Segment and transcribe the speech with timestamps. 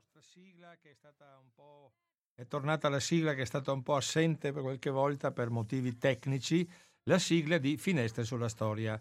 [0.00, 1.92] nostra sigla che è stata un po'...
[2.34, 5.98] È tornata la sigla che è stata un po' assente per qualche volta per motivi
[5.98, 6.66] tecnici,
[7.02, 8.98] la sigla di Finestre sulla Storia.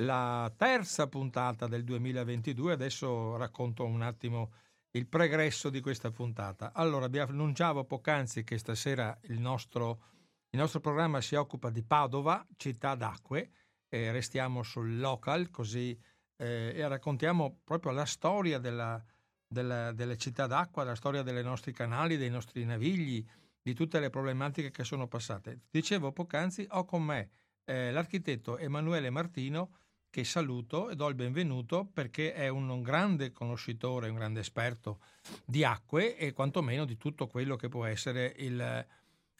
[0.00, 4.52] La terza puntata del 2022, adesso racconto un attimo
[4.92, 6.72] il pregresso di questa puntata.
[6.72, 10.00] Allora, abbiamo annunciavo poc'anzi che stasera il nostro,
[10.48, 13.50] il nostro programma si occupa di Padova, città d'acque,
[13.86, 15.98] e restiamo sul local così
[16.36, 19.02] eh, e raccontiamo proprio la storia della,
[19.48, 23.24] della, delle città d'acqua, la storia dei nostri canali, dei nostri navigli,
[23.62, 25.60] di tutte le problematiche che sono passate.
[25.70, 27.30] Dicevo poc'anzi, ho con me
[27.64, 29.72] eh, l'architetto Emanuele Martino,
[30.10, 35.00] che saluto e do il benvenuto perché è un, un grande conoscitore, un grande esperto
[35.44, 38.86] di acque e quantomeno di tutto quello che può essere il,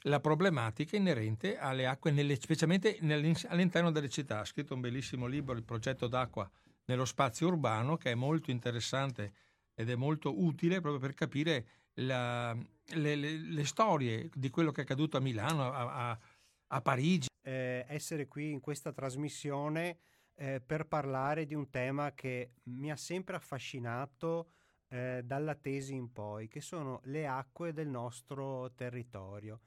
[0.03, 2.99] la problematica inerente alle acque, nelle, specialmente
[3.49, 4.41] all'interno delle città.
[4.41, 6.49] Ha scritto un bellissimo libro, Il progetto d'acqua
[6.85, 9.33] nello spazio urbano, che è molto interessante
[9.79, 11.67] ed è molto utile proprio per capire
[12.01, 16.19] la, le, le, le, storie di quello che è accaduto a Milano, a, a,
[16.67, 17.29] a Parigi.
[17.41, 19.99] Eh, essere qui in questa trasmissione
[20.35, 24.51] eh, per parlare di un tema che mi ha sempre affascinato
[24.89, 29.61] eh, dalla tesi in poi, che sono le acque del nostro territorio.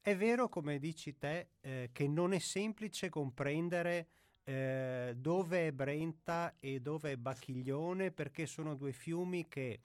[0.00, 4.06] È vero, come dici te, eh, che non è semplice comprendere
[4.44, 9.80] eh, dove è Brenta e dove è Bacchiglione, perché sono due fiumi che,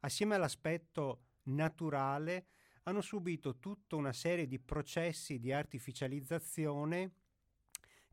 [0.00, 2.46] assieme all'aspetto naturale,
[2.84, 7.12] hanno subito tutta una serie di processi di artificializzazione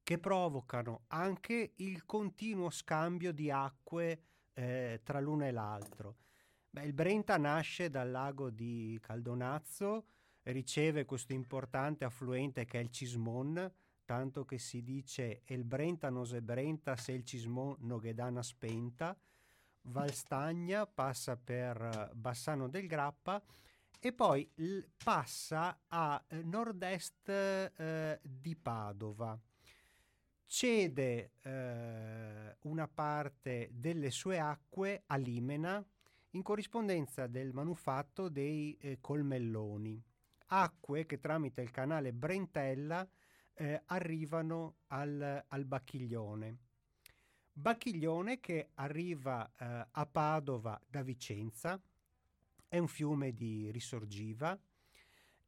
[0.02, 4.22] che provocano anche il continuo scambio di acque
[4.54, 6.18] eh, tra l'uno e l'altro.
[6.70, 10.06] Beh, il Brenta nasce dal lago di Caldonazzo,
[10.44, 13.72] riceve questo importante affluente che è il Cismon,
[14.14, 19.18] tanto che si dice El Brenta non se Brenta se il Cismon non ghedana spenta,
[19.86, 23.42] Valstagna passa per Bassano del Grappa
[24.00, 24.48] e poi
[25.04, 29.36] passa a eh, nord-est eh, di Padova.
[30.46, 35.84] Cede eh, una parte delle sue acque a Limena
[36.32, 40.00] in corrispondenza del manufatto dei eh, colmelloni,
[40.50, 43.10] acque che tramite il canale Brentella
[43.56, 46.58] eh, arrivano al, al, Bacchiglione.
[47.52, 51.80] Bacchiglione che arriva eh, a Padova da Vicenza,
[52.68, 54.60] è un fiume di risorgiva,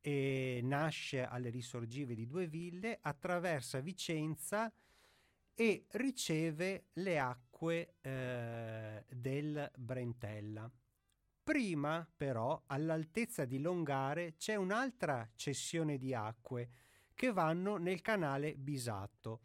[0.02, 4.72] e nasce alle risorgive di due ville, attraversa Vicenza
[5.56, 10.70] e riceve le acque eh, del Brentella.
[11.42, 16.70] Prima, però, all'altezza di Longare c'è un'altra cessione di acque
[17.16, 19.42] che vanno nel canale Bisatto.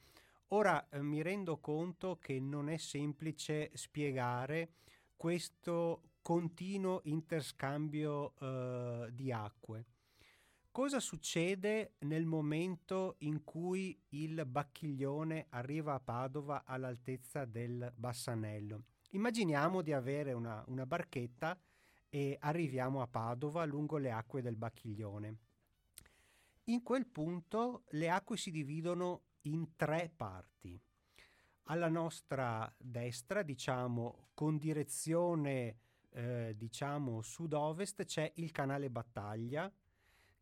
[0.49, 4.73] Ora eh, mi rendo conto che non è semplice spiegare
[5.17, 9.85] questo continuo interscambio eh, di acque.
[10.73, 18.85] Cosa succede nel momento in cui il Bacchiglione arriva a Padova all'altezza del Bassanello?
[19.11, 21.59] Immaginiamo di avere una, una barchetta
[22.09, 25.37] e arriviamo a Padova lungo le acque del Bacchiglione.
[26.71, 30.81] In quel punto le acque si dividono in tre parti.
[31.65, 35.79] Alla nostra destra, diciamo con direzione
[36.11, 39.71] eh, diciamo sud-ovest, c'è il canale Battaglia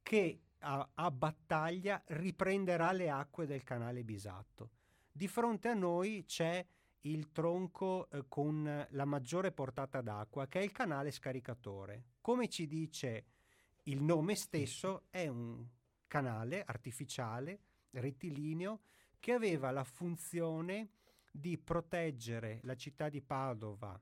[0.03, 4.71] che a, a, Battaglia riprenderà le acque del canale Bisatto.
[5.11, 6.65] Di fronte a noi c'è
[7.03, 12.05] il tronco eh, con la maggiore portata d'acqua, che è il canale scaricatore.
[12.21, 13.25] Come ci dice
[13.85, 15.67] il nome stesso, è un
[16.09, 17.61] canale artificiale,
[17.91, 18.81] rettilineo,
[19.21, 20.91] che aveva la funzione
[21.31, 23.99] di proteggere la città di Padova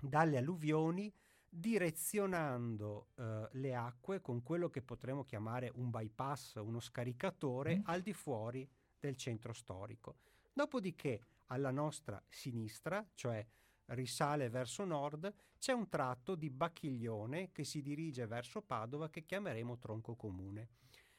[0.00, 1.12] dalle alluvioni
[1.50, 7.82] direzionando eh, le acque con quello che potremmo chiamare un bypass, uno scaricatore mm.
[7.84, 8.68] al di fuori
[8.98, 10.16] del centro storico.
[10.52, 13.44] Dopodiché alla nostra sinistra, cioè
[13.86, 19.78] risale verso nord, c'è un tratto di Bacchiglione che si dirige verso Padova che chiameremo
[19.78, 20.68] tronco comune.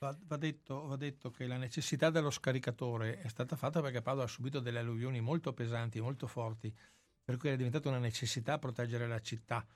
[0.02, 4.24] Va, va, detto, va, detto, che la necessità dello scaricatore è stata fatta perché Padova
[4.24, 6.74] ha subito delle alluvioni molto pesanti, molto forti,
[7.22, 9.68] per cui è diventata una necessità proteggere la città.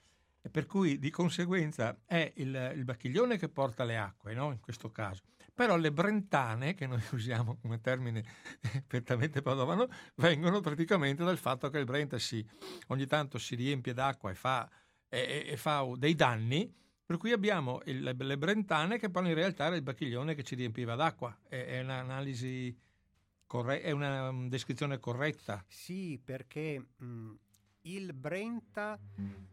[0.41, 4.53] E per cui di conseguenza è il, il bacchiglione che porta le acque, no?
[4.53, 5.23] in questo caso.
[5.53, 8.23] Però le brentane, che noi usiamo come termine
[8.87, 12.47] perfettamente padovano, vengono praticamente dal fatto che il Brenta si,
[12.87, 14.69] ogni tanto si riempie d'acqua e fa,
[15.09, 16.73] e, e fa dei danni,
[17.05, 20.55] per cui abbiamo il, le brentane che poi in realtà era il bacchiglione che ci
[20.55, 21.37] riempiva d'acqua.
[21.47, 22.77] È, è un'analisi
[23.45, 25.63] corretta, è una descrizione corretta.
[25.67, 27.33] Sì, perché mh,
[27.81, 28.99] il Brenta,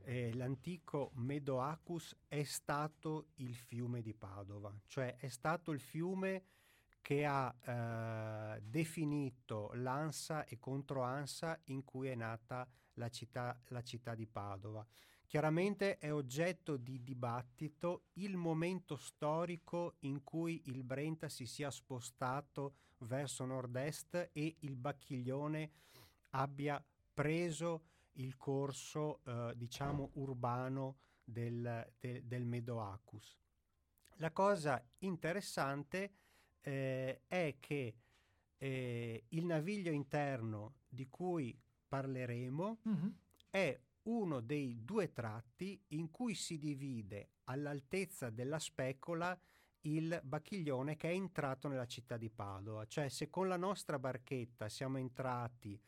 [0.04, 6.44] eh, l'antico Medoacus, è stato il fiume di Padova, cioè è stato il fiume
[7.02, 14.14] che ha eh, definito l'ansa e controansa in cui è nata la città, la città
[14.14, 14.86] di Padova.
[15.30, 22.74] Chiaramente è oggetto di dibattito il momento storico in cui il Brenta si sia spostato
[23.02, 25.70] verso nord-est e il Bacchiglione
[26.30, 26.84] abbia
[27.14, 27.84] preso
[28.14, 33.38] il corso, eh, diciamo, urbano del, de, del Medoacus.
[34.16, 36.12] La cosa interessante
[36.60, 37.94] eh, è che
[38.58, 41.56] eh, il naviglio interno di cui
[41.86, 43.08] parleremo mm-hmm.
[43.48, 49.38] è uno dei due tratti in cui si divide all'altezza della specola
[49.82, 52.86] il bacchiglione che è entrato nella città di Padova.
[52.86, 55.80] Cioè se con la nostra barchetta siamo entrati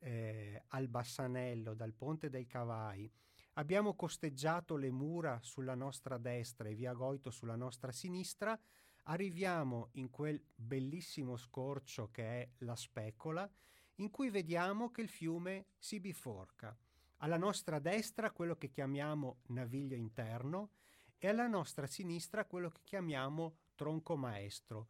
[0.00, 3.10] eh, al Bassanello dal Ponte dei Cavai,
[3.54, 8.58] abbiamo costeggiato le mura sulla nostra destra e via Goito sulla nostra sinistra,
[9.04, 13.50] arriviamo in quel bellissimo scorcio che è la specola,
[13.96, 16.76] in cui vediamo che il fiume si biforca.
[17.22, 20.70] Alla nostra destra quello che chiamiamo naviglio interno
[21.18, 24.88] e alla nostra sinistra quello che chiamiamo tronco maestro.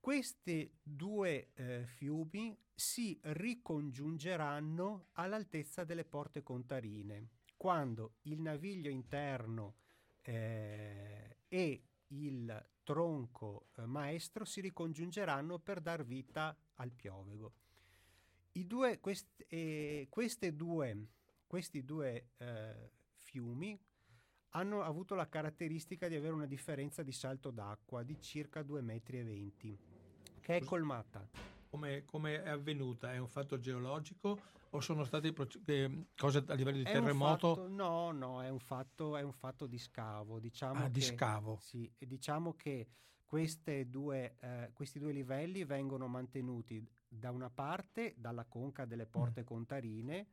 [0.00, 9.76] Questi due eh, fiumi si ricongiungeranno all'altezza delle porte contarine, quando il naviglio interno
[10.22, 17.52] eh, e il tronco eh, maestro si ricongiungeranno per dar vita al piovego.
[18.50, 20.08] Due, quest, eh,
[20.54, 21.08] due,
[21.54, 22.90] questi due eh,
[23.20, 23.80] fiumi
[24.56, 29.78] hanno avuto la caratteristica di avere una differenza di salto d'acqua di circa 2,20 metri,
[30.40, 31.24] che è colmata.
[31.70, 33.12] Come, come, è avvenuta?
[33.12, 34.36] È un fatto geologico
[34.68, 35.32] o sono state
[35.66, 37.54] eh, cose a livello di è terremoto?
[37.54, 40.40] Fatto, no, no, è un, fatto, è un fatto di scavo.
[40.40, 41.58] Diciamo ah, che, di scavo.
[41.60, 42.88] Sì, diciamo che
[43.86, 49.44] due, eh, questi due livelli vengono mantenuti da una parte dalla conca delle porte mm.
[49.44, 50.28] contarine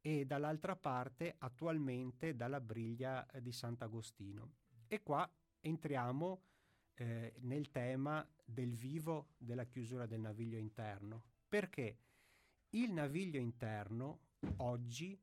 [0.00, 4.52] e dall'altra parte attualmente dalla briglia eh, di Sant'Agostino.
[4.86, 5.30] E qua
[5.60, 6.42] entriamo
[6.94, 11.98] eh, nel tema del vivo della chiusura del naviglio interno, perché
[12.70, 14.20] il naviglio interno
[14.58, 15.18] oggi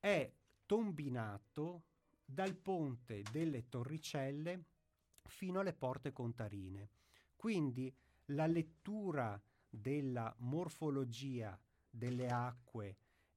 [0.00, 0.32] è
[0.66, 1.84] tombinato
[2.24, 4.64] dal ponte delle Torricelle
[5.22, 6.90] fino alle porte contarine.
[7.36, 7.94] Quindi
[8.26, 11.58] la lettura della morfologia
[11.90, 12.96] delle acque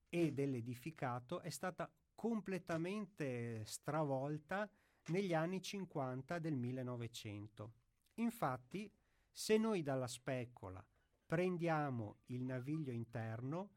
[0.09, 4.69] e dell'edificato è stata completamente stravolta
[5.07, 7.73] negli anni 50 del 1900.
[8.15, 8.91] Infatti,
[9.31, 10.83] se noi dalla specola
[11.25, 13.69] prendiamo il naviglio interno,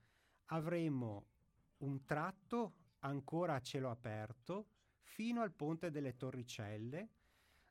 [0.46, 1.26] avremo
[1.78, 4.68] un tratto ancora a cielo aperto
[5.02, 7.08] fino al ponte delle Torricelle,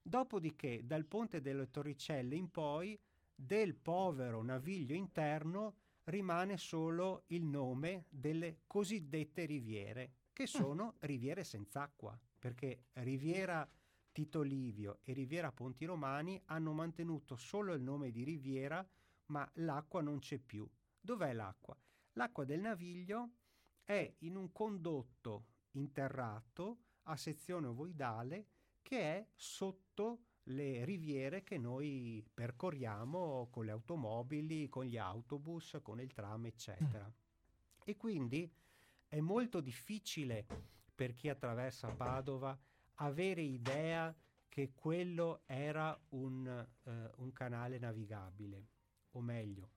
[0.02, 3.00] dopodiché dal ponte delle Torricelle in poi
[3.34, 5.76] del povero naviglio interno
[6.10, 10.46] rimane solo il nome delle cosiddette riviere, che mm.
[10.46, 13.68] sono riviere senza acqua, perché Riviera
[14.12, 18.86] Tito Livio e Riviera Ponti Romani hanno mantenuto solo il nome di riviera,
[19.28, 20.68] ma l'acqua non c'è più.
[21.00, 21.78] Dov'è l'acqua?
[22.14, 23.30] L'acqua del naviglio
[23.86, 28.48] è in un condotto interrato a sezione ovoidale
[28.82, 36.00] che è sotto le riviere che noi percorriamo con le automobili, con gli autobus, con
[36.00, 37.06] il tram, eccetera.
[37.06, 37.82] Mm.
[37.84, 38.52] E quindi
[39.08, 40.46] è molto difficile
[40.94, 42.58] per chi attraversa Padova
[42.96, 44.14] avere idea
[44.48, 46.48] che quello era un,
[46.84, 48.66] eh, un canale navigabile,
[49.12, 49.70] o meglio,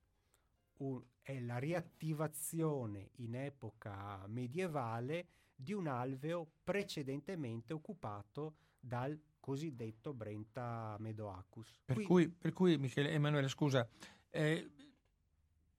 [0.78, 10.96] un, è la riattivazione in epoca medievale di un alveo precedentemente occupato dal cosiddetto Brenta
[11.00, 11.80] Medoacus.
[11.84, 12.04] Per, Qui...
[12.04, 13.86] cui, per cui, Michele, Emanuele, scusa,
[14.30, 14.70] eh,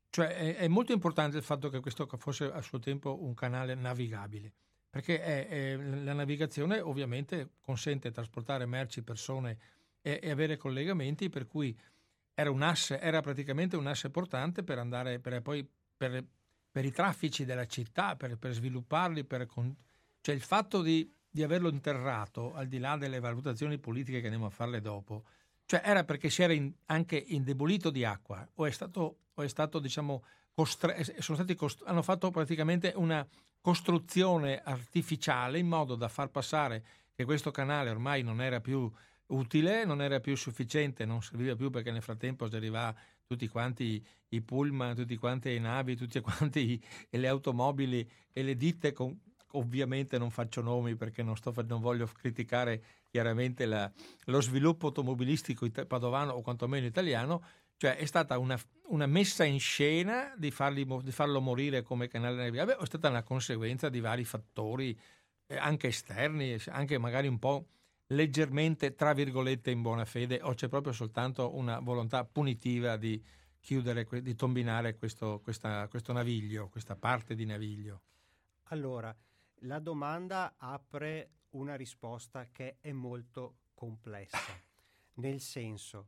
[0.09, 3.73] cioè è, è, molto importante il fatto che questo fosse a suo tempo un canale
[3.73, 4.53] navigabile,
[4.89, 9.57] perché è, è, la navigazione ovviamente consente di trasportare merci, persone
[10.01, 11.75] e, e, avere collegamenti, per cui
[12.33, 16.23] era un asse, era praticamente un asse portante per andare per, poi per,
[16.69, 19.47] per i traffici della città, per, per svilupparli, per,
[20.19, 24.45] cioè il fatto di di averlo interrato, al di là delle valutazioni politiche che andiamo
[24.45, 25.23] a farle dopo,
[25.65, 29.47] cioè era perché si era in, anche indebolito di acqua o è stato, o è
[29.47, 30.23] stato diciamo,
[30.53, 31.03] costre-
[31.55, 33.27] cost- hanno fatto praticamente una
[33.59, 36.85] costruzione artificiale in modo da far passare
[37.15, 38.91] che questo canale ormai non era più
[39.27, 44.41] utile, non era più sufficiente, non serviva più perché nel frattempo arrivava tutti quanti i
[44.41, 49.19] pullman, tutti quanti le navi, tutte quanti le automobili e le ditte con,
[49.55, 53.91] ovviamente non faccio nomi perché non, sto, non voglio criticare chiaramente la,
[54.25, 57.43] lo sviluppo automobilistico padovano o quantomeno italiano,
[57.77, 58.57] cioè è stata una,
[58.87, 63.23] una messa in scena di, farli, di, farlo morire come canale navigabile, è stata una
[63.23, 64.97] conseguenza di vari fattori
[65.47, 67.67] eh, anche esterni, anche magari un po'
[68.07, 73.21] leggermente, tra virgolette, in buona fede, o c'è proprio soltanto una volontà punitiva di
[73.59, 78.01] chiudere, di tombinare questo, questa, questo naviglio, questa parte di naviglio?
[78.69, 79.15] Allora,
[79.61, 84.37] la domanda apre una risposta che è molto complessa,
[85.15, 86.07] nel senso,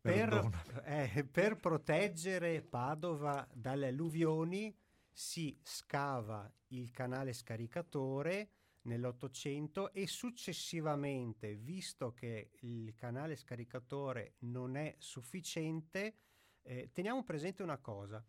[0.00, 4.76] per, eh, per, proteggere Padova dalle alluvioni
[5.12, 8.50] si scava il canale scaricatore
[8.82, 16.14] nell'Ottocento e successivamente, visto che il canale scaricatore non è sufficiente,
[16.62, 18.24] eh, teniamo presente una cosa.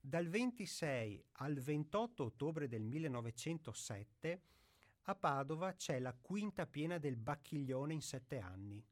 [0.00, 4.42] Dal 26 al 28 ottobre del 1907
[5.02, 8.82] a Padova c'è la quinta piena del Bacchiglione in sette anni.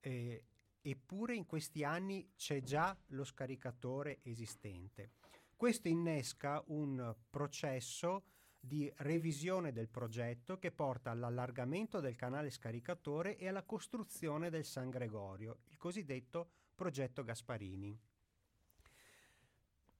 [0.00, 0.44] Eh,
[0.80, 5.10] eppure in questi anni c'è già lo scaricatore esistente.
[5.54, 8.24] Questo innesca un processo
[8.60, 14.90] di revisione del progetto che porta all'allargamento del canale scaricatore e alla costruzione del San
[14.90, 18.07] Gregorio, il cosiddetto progetto Gasparini.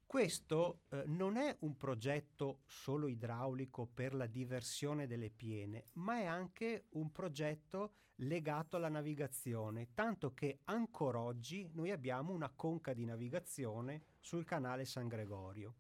[0.08, 6.24] Questo eh, non è un progetto solo idraulico per la diversione delle piene, ma è
[6.24, 13.04] anche un progetto legato alla navigazione, tanto che ancora oggi noi abbiamo una conca di
[13.04, 15.74] navigazione sul canale San Gregorio.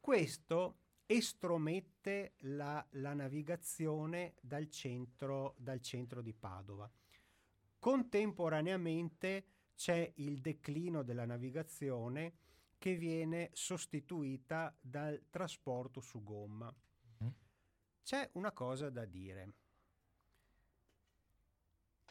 [0.00, 6.90] Questo estromette la, la navigazione dal centro, dal centro di Padova.
[7.78, 9.44] Contemporaneamente
[9.76, 12.38] c'è il declino della navigazione
[12.84, 16.70] che viene sostituita dal trasporto su gomma.
[17.22, 17.28] Mm.
[18.02, 19.52] C'è una cosa da dire.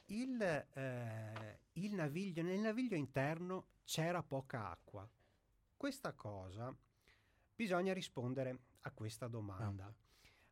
[0.05, 5.07] Il, eh, il naviglio, nel naviglio interno c'era poca acqua.
[5.77, 6.75] Questa cosa
[7.55, 9.85] bisogna rispondere a questa domanda.
[9.85, 9.93] Ah.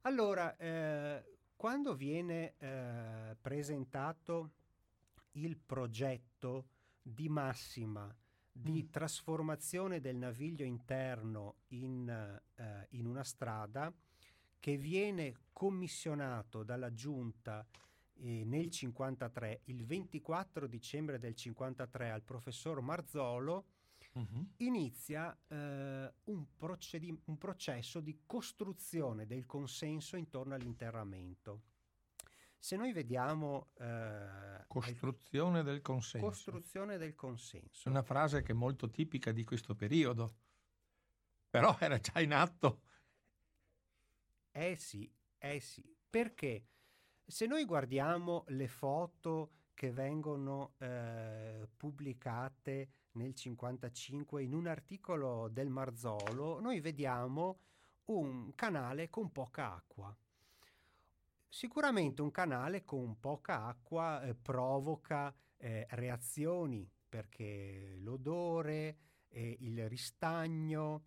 [0.02, 4.52] Allora, eh, quando viene eh, presentato
[5.32, 6.68] il progetto
[7.02, 8.16] di massima
[8.52, 8.92] di mm.
[8.92, 12.10] trasformazione del naviglio interno in,
[12.56, 13.94] eh, in una strada
[14.60, 17.66] che viene commissionato dalla giunta
[18.22, 23.66] eh, nel 53, il 24 dicembre del 53 al professor Marzolo,
[24.14, 24.48] uh-huh.
[24.58, 31.62] inizia eh, un, procedi- un processo di costruzione del consenso intorno all'interramento.
[32.62, 33.72] Se noi vediamo...
[33.80, 36.28] Eh, costruzione del consenso.
[36.28, 37.90] Costruzione del consenso.
[37.90, 40.36] Una frase che è molto tipica di questo periodo,
[41.50, 42.84] però era già in atto.
[44.52, 46.68] Eh sì, eh sì, perché
[47.26, 55.70] se noi guardiamo le foto che vengono eh, pubblicate nel 55 in un articolo del
[55.70, 57.60] Marzolo, noi vediamo
[58.06, 60.16] un canale con poca acqua.
[61.54, 71.04] Sicuramente un canale con poca acqua eh, provoca eh, reazioni perché l'odore, eh, il ristagno,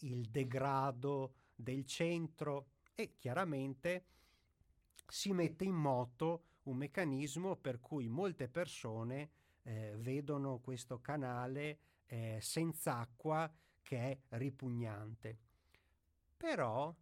[0.00, 4.04] il degrado del centro e chiaramente
[5.06, 9.30] si mette in moto un meccanismo per cui molte persone
[9.62, 13.50] eh, vedono questo canale eh, senza acqua
[13.82, 15.38] che è ripugnante.
[16.36, 16.94] Però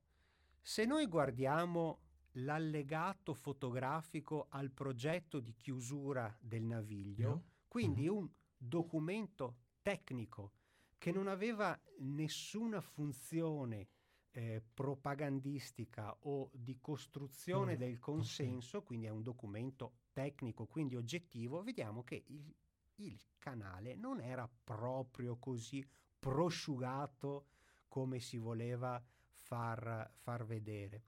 [0.62, 2.06] se noi guardiamo
[2.44, 7.44] l'allegato fotografico al progetto di chiusura del naviglio, no.
[7.68, 8.16] quindi mm-hmm.
[8.16, 10.52] un documento tecnico
[10.98, 13.88] che non aveva nessuna funzione
[14.32, 17.78] eh, propagandistica o di costruzione mm.
[17.78, 22.54] del consenso, quindi è un documento tecnico, quindi oggettivo, vediamo che il,
[22.96, 25.86] il canale non era proprio così
[26.18, 27.46] prosciugato
[27.88, 31.04] come si voleva far, far vedere.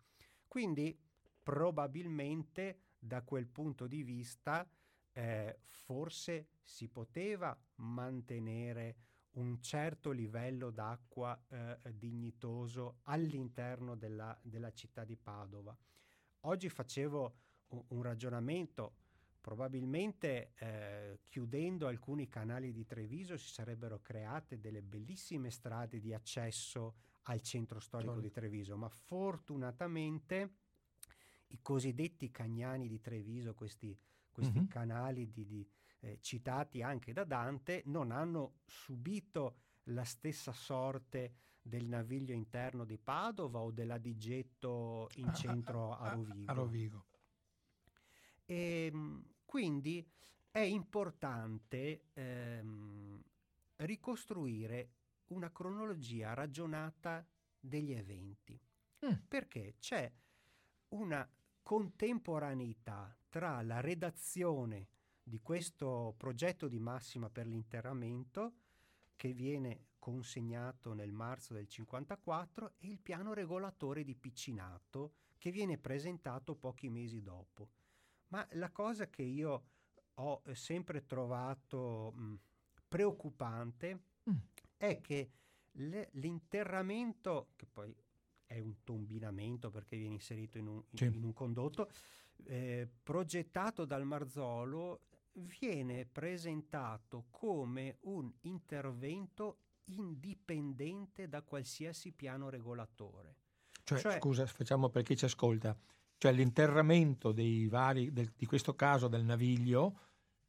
[0.46, 0.98] Quindi
[1.42, 4.68] probabilmente da quel punto di vista
[5.12, 8.96] eh, forse si poteva mantenere
[9.32, 15.76] un certo livello d'acqua eh, dignitoso all'interno della, della, città di Padova.
[16.40, 17.34] Oggi facevo
[17.68, 18.96] un, un ragionamento,
[19.40, 26.94] probabilmente eh, chiudendo alcuni canali di Treviso si sarebbero create delle bellissime strade di accesso
[27.24, 30.54] al centro storico di Treviso, ma fortunatamente
[31.52, 33.96] i cosiddetti cagnani di Treviso, questi
[34.30, 34.68] questi mm-hmm.
[34.68, 35.68] canali di, di,
[36.00, 42.96] eh, citati anche da Dante, non hanno subito la stessa sorte del naviglio interno di
[42.96, 46.50] Padova o dell'Adigetto in centro a Rovigo.
[46.50, 47.04] A Rovigo.
[48.46, 50.08] E, ehm, quindi
[50.50, 53.22] è importante ehm,
[53.76, 54.88] ricostruire
[55.28, 57.24] una cronologia ragionata
[57.58, 58.58] degli eventi,
[59.04, 59.12] mm.
[59.28, 60.10] perché c'è
[60.88, 61.28] una
[61.70, 64.88] contemporaneità tra la redazione
[65.22, 68.54] di questo progetto di massima per l'interramento
[69.14, 75.78] che viene consegnato nel marzo del 54 e il piano regolatore di Piccinato che viene
[75.78, 77.68] presentato pochi mesi dopo.
[78.30, 79.64] Ma la cosa che io
[80.14, 82.34] ho sempre trovato mh,
[82.88, 84.36] preoccupante mm.
[84.76, 85.30] è che
[85.70, 87.94] le, l'interramento, che poi
[88.50, 91.88] è un tombinamento perché viene inserito in un, in, in un condotto,
[92.46, 95.02] eh, progettato dal Marzolo
[95.60, 103.36] viene presentato come un intervento indipendente da qualsiasi piano regolatore.
[103.84, 105.78] Cioè, cioè scusa, facciamo per chi ci ascolta,
[106.18, 110.00] cioè l'interramento dei vari, del, di questo caso del naviglio,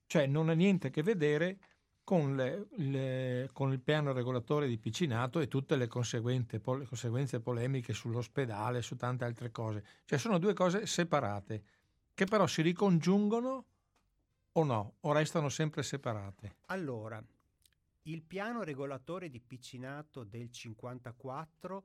[0.08, 1.60] cioè non ha niente a che vedere
[2.04, 7.94] con, le, le, con il piano regolatore di Piccinato e tutte le, pol, conseguenze polemiche
[7.94, 9.84] sull'ospedale, su tante altre cose.
[10.06, 11.64] Cioè sono due cose separate,
[12.14, 13.66] che però si ricongiungono
[14.54, 16.56] o no, o restano sempre separate?
[16.68, 17.24] Allora,
[18.04, 21.84] il piano regolatore di Piccinato del 54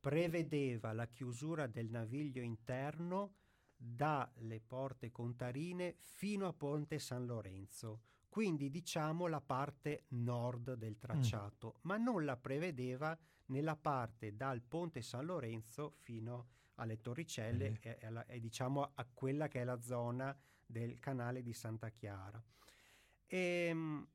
[0.00, 3.34] prevedeva la chiusura del naviglio interno
[3.76, 11.00] dalle porte contarine fino a Ponte San Lorenzo, quindi diciamo la parte nord del mm.
[11.00, 11.80] tracciato, mm.
[11.82, 17.74] ma non la prevedeva nella parte dal Ponte San Lorenzo fino alle Torricelle mm.
[17.80, 22.42] e, e, e, diciamo a quella che è la zona del canale di Santa Chiara.
[23.26, 24.06] E, ehm,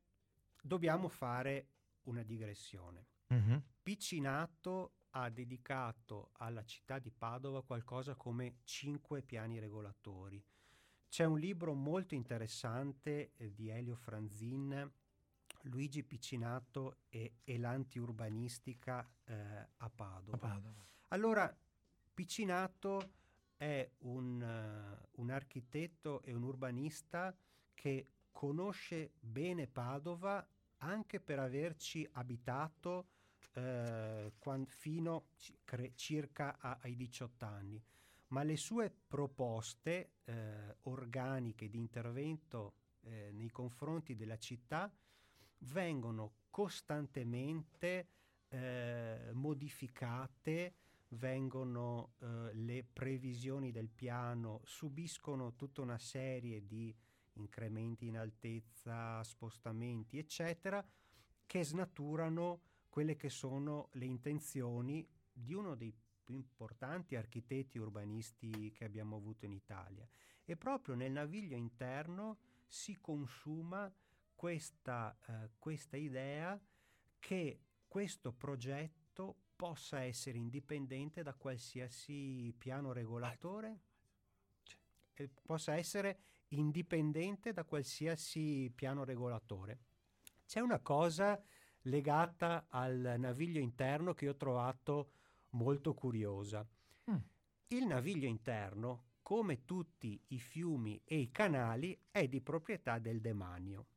[0.62, 1.68] dobbiamo fare
[2.04, 3.08] una digressione.
[3.34, 3.58] Mm-hmm.
[3.82, 10.44] Piccinato ha dedicato alla città di Padova qualcosa come cinque piani regolatori.
[11.14, 14.92] C'è un libro molto interessante eh, di Elio Franzin,
[15.66, 19.36] Luigi Piccinato e, e l'antiurbanistica eh,
[19.78, 20.36] a, Padova.
[20.36, 20.84] a Padova.
[21.10, 21.56] Allora,
[22.16, 23.12] Piccinato
[23.58, 27.32] è un, uh, un architetto e un urbanista
[27.76, 30.44] che conosce bene Padova
[30.78, 33.06] anche per averci abitato
[33.54, 35.26] eh, quando, fino
[35.64, 37.80] cre, circa a, ai 18 anni,
[38.34, 44.92] ma le sue proposte eh, organiche di intervento eh, nei confronti della città
[45.60, 48.08] vengono costantemente
[48.50, 50.74] eh, modificate
[51.10, 56.94] vengono eh, le previsioni del piano, subiscono tutta una serie di
[57.34, 60.84] incrementi in altezza, spostamenti, eccetera,
[61.46, 68.86] che snaturano quelle che sono le intenzioni di uno dei più importanti architetti urbanisti che
[68.86, 70.08] abbiamo avuto in Italia.
[70.46, 73.94] E proprio nel naviglio interno si consuma
[74.36, 76.60] questa, eh, questa idea
[77.20, 83.80] che questo progetto possa essere indipendente da qualsiasi piano regolatore,
[85.14, 89.80] cioè, possa essere indipendente da qualsiasi piano regolatore.
[90.46, 91.42] C'è una cosa
[91.84, 95.12] legata al naviglio interno che ho trovato
[95.54, 96.68] molto curiosa.
[97.10, 97.16] Mm.
[97.68, 103.88] Il naviglio interno, come tutti i fiumi e i canali, è di proprietà del demanio.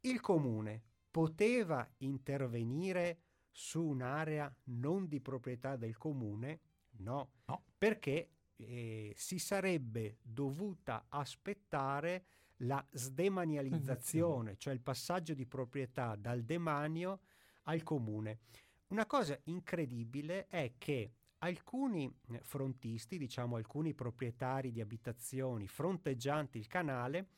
[0.00, 6.60] Il comune poteva intervenire su un'area non di proprietà del comune?
[6.98, 7.64] No, no.
[7.76, 12.24] perché eh, si sarebbe dovuta aspettare
[12.62, 17.20] la sdemanializzazione, cioè il passaggio di proprietà dal demanio
[17.64, 18.40] al comune.
[18.88, 26.66] Una cosa incredibile è che alcuni eh, frontisti, diciamo alcuni proprietari di abitazioni fronteggianti il
[26.66, 27.28] canale,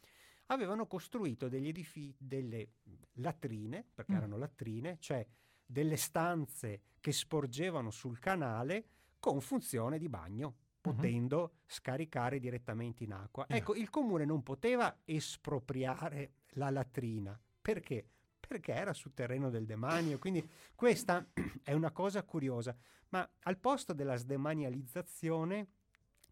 [0.47, 2.75] avevano costruito degli edifici, delle
[3.15, 4.17] latrine, perché mm.
[4.17, 5.27] erano latrine, cioè
[5.65, 8.87] delle stanze che sporgevano sul canale
[9.19, 11.51] con funzione di bagno, potendo uh-huh.
[11.67, 13.45] scaricare direttamente in acqua.
[13.49, 13.59] Yeah.
[13.59, 17.39] Ecco, il comune non poteva espropriare la latrina.
[17.61, 18.07] Perché?
[18.51, 20.19] Perché era sul terreno del demanio.
[20.19, 21.25] Quindi questa
[21.63, 22.77] è una cosa curiosa.
[23.11, 25.69] Ma al posto della sdemanializzazione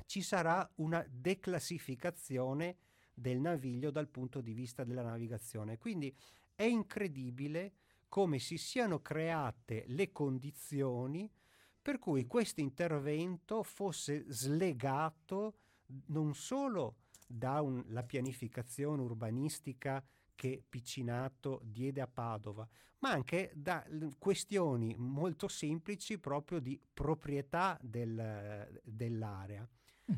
[0.04, 2.78] ci sarà una declassificazione
[3.14, 5.78] del naviglio dal punto di vista della navigazione.
[5.78, 6.12] Quindi
[6.56, 7.74] è incredibile
[8.08, 11.30] come si siano create le condizioni
[11.80, 15.58] per cui questo intervento fosse slegato
[16.06, 16.96] non solo
[17.28, 20.04] dalla pianificazione urbanistica
[20.38, 22.64] che Piccinato diede a Padova,
[23.00, 23.84] ma anche da
[24.16, 29.68] questioni molto semplici proprio di proprietà del, dell'area.
[30.12, 30.16] Mm.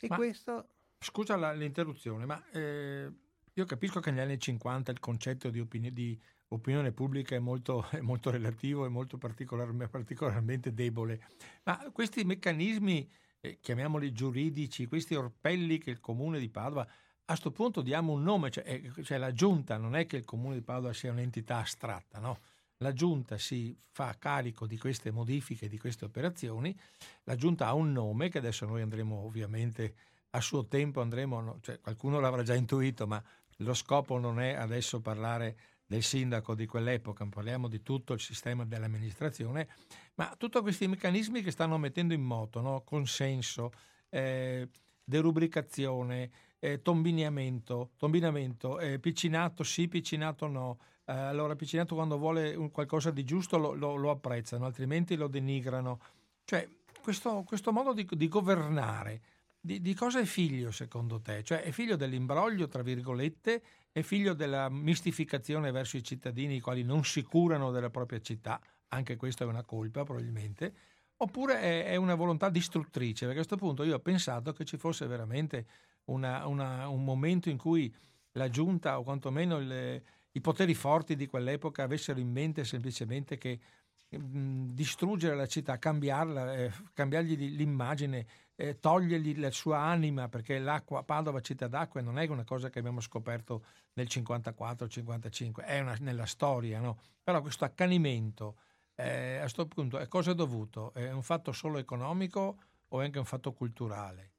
[0.00, 0.68] E ma, questo...
[0.98, 3.12] Scusa la, l'interruzione, ma eh,
[3.52, 7.86] io capisco che negli anni 50 il concetto di, opini- di opinione pubblica è molto,
[7.92, 11.26] è molto relativo e molto particolar- particolarmente debole,
[11.64, 13.06] ma questi meccanismi,
[13.40, 16.88] eh, chiamiamoli giuridici, questi orpelli che il comune di Padova
[17.24, 20.24] a questo punto diamo un nome, cioè, eh, cioè, la giunta non è che il
[20.24, 22.40] comune di Padova sia un'entità astratta, no?
[22.78, 26.76] La giunta si fa carico di queste modifiche, di queste operazioni,
[27.24, 29.94] la giunta ha un nome che adesso noi andremo ovviamente
[30.30, 33.22] a suo tempo andremo, cioè qualcuno l'avrà già intuito, ma
[33.58, 35.56] lo scopo non è adesso parlare
[35.86, 39.68] del sindaco di quell'epoca, parliamo di tutto il sistema dell'amministrazione,
[40.14, 42.82] ma tutti questi meccanismi che stanno mettendo in moto, no?
[42.82, 43.72] consenso,
[44.08, 44.68] eh,
[45.04, 46.30] derubricazione,
[46.64, 50.78] eh, tombinamento, tombinamento eh, piccinato sì, piccinato no.
[51.04, 55.98] Eh, allora, piccinato quando vuole qualcosa di giusto lo, lo, lo, apprezzano, altrimenti lo denigrano.
[56.44, 56.68] Cioè,
[57.02, 59.20] questo, questo modo di, di governare,
[59.60, 61.42] di, di, cosa è figlio secondo te?
[61.42, 66.84] Cioè, è figlio dell'imbroglio, tra virgolette, è figlio della mistificazione verso i cittadini i quali
[66.84, 70.72] non si curano della propria città, anche questa è una colpa probabilmente,
[71.16, 74.76] oppure è, è una volontà distruttrice, perché a questo punto io ho pensato che ci
[74.76, 75.66] fosse veramente
[76.06, 77.94] una, una, un momento in cui
[78.32, 83.60] la giunta o quantomeno il, i poteri forti di quell'epoca avessero in mente semplicemente che
[84.08, 91.02] mh, distruggere la città, cambiarla, eh, cambiargli l'immagine, eh, togliergli la sua anima, perché l'acqua,
[91.02, 96.26] Padova città d'acqua non è una cosa che abbiamo scoperto nel 54-55, è una, nella
[96.26, 96.98] storia, no?
[97.22, 98.56] però questo accanimento
[98.94, 100.92] eh, a questo punto a cosa è dovuto?
[100.92, 104.30] È un fatto solo economico o è anche un fatto culturale?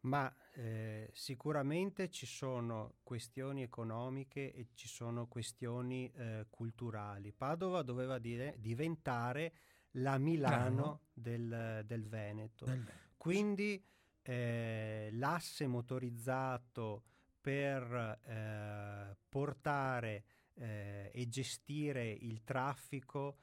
[0.00, 7.32] Ma eh, sicuramente ci sono questioni economiche e ci sono questioni eh, culturali.
[7.32, 9.52] Padova doveva dire, diventare
[9.92, 12.64] la Milano del, del, Veneto.
[12.64, 12.92] del, Veneto.
[13.16, 13.84] Quindi
[14.22, 17.04] eh, l'asse motorizzato
[17.40, 23.36] per eh, portare eh, e gestire il traffico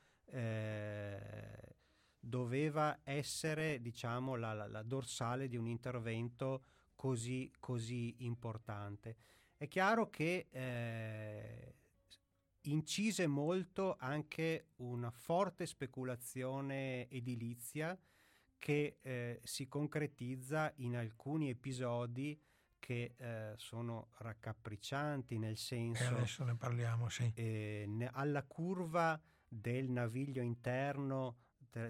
[2.20, 6.64] doveva essere diciamo, la, la, la, dorsale di un intervento
[6.98, 9.16] così, così importante.
[9.56, 11.76] È chiaro che eh,
[12.64, 17.98] incise molto anche una forte speculazione edilizia
[18.58, 22.38] che eh, si concretizza in alcuni episodi
[22.80, 26.04] che eh, sono raccapriccianti nel senso...
[26.04, 27.32] E adesso ne parliamo, sì.
[27.36, 31.38] Eh, ne, alla curva del naviglio interno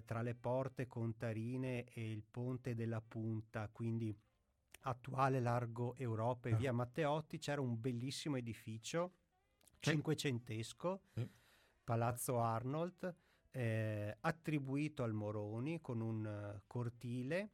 [0.06, 4.14] tra le porte contarine e il ponte della Punta, quindi
[4.88, 6.58] attuale largo Europa e ah.
[6.58, 9.14] via Matteotti, c'era un bellissimo edificio
[9.80, 11.30] cinquecentesco, sì.
[11.84, 13.16] Palazzo Arnold,
[13.52, 17.52] eh, attribuito al Moroni con un uh, cortile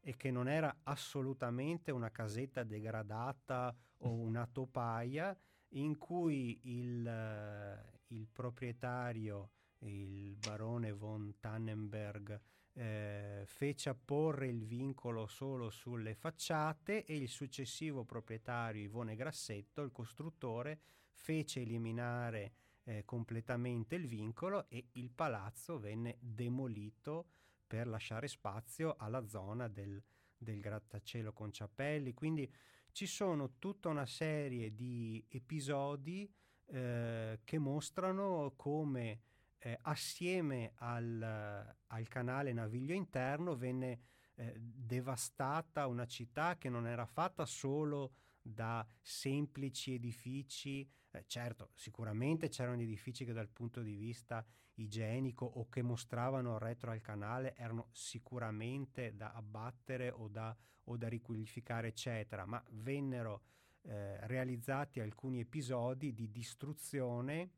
[0.00, 4.20] e che non era assolutamente una casetta degradata o mm.
[4.20, 5.36] una topaia
[5.74, 9.50] in cui il, uh, il proprietario
[9.82, 12.38] il barone von Tannenberg
[12.74, 19.92] eh, fece apporre il vincolo solo sulle facciate e il successivo proprietario Ivone Grassetto, il
[19.92, 20.80] costruttore,
[21.12, 22.52] fece eliminare
[22.84, 27.26] eh, completamente il vincolo e il palazzo venne demolito
[27.66, 30.02] per lasciare spazio alla zona del,
[30.36, 32.14] del grattacielo con Ciappelli.
[32.14, 32.50] Quindi
[32.92, 36.28] ci sono tutta una serie di episodi
[36.66, 39.20] eh, che mostrano come
[39.60, 44.00] eh, assieme al, al, canale Naviglio Interno venne
[44.34, 52.48] eh, devastata una città che non era fatta solo da semplici edifici, eh, certo sicuramente
[52.48, 54.44] c'erano edifici che dal punto di vista
[54.74, 61.08] igienico o che mostravano retro al canale erano sicuramente da abbattere o da, o da
[61.08, 63.42] riqualificare eccetera, ma vennero
[63.82, 67.50] eh, realizzati alcuni episodi di distruzione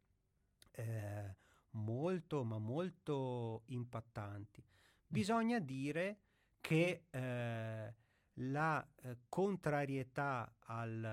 [0.72, 1.36] eh,
[1.72, 4.64] molto ma molto impattanti.
[5.06, 6.18] Bisogna dire
[6.60, 7.94] che eh,
[8.34, 11.04] la eh, contrarietà al,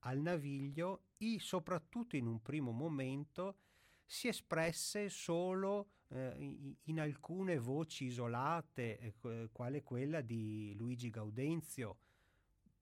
[0.00, 3.58] al naviglio, e soprattutto in un primo momento,
[4.04, 11.98] si espresse solo eh, in alcune voci isolate, eh, quale quella di Luigi Gaudenzio,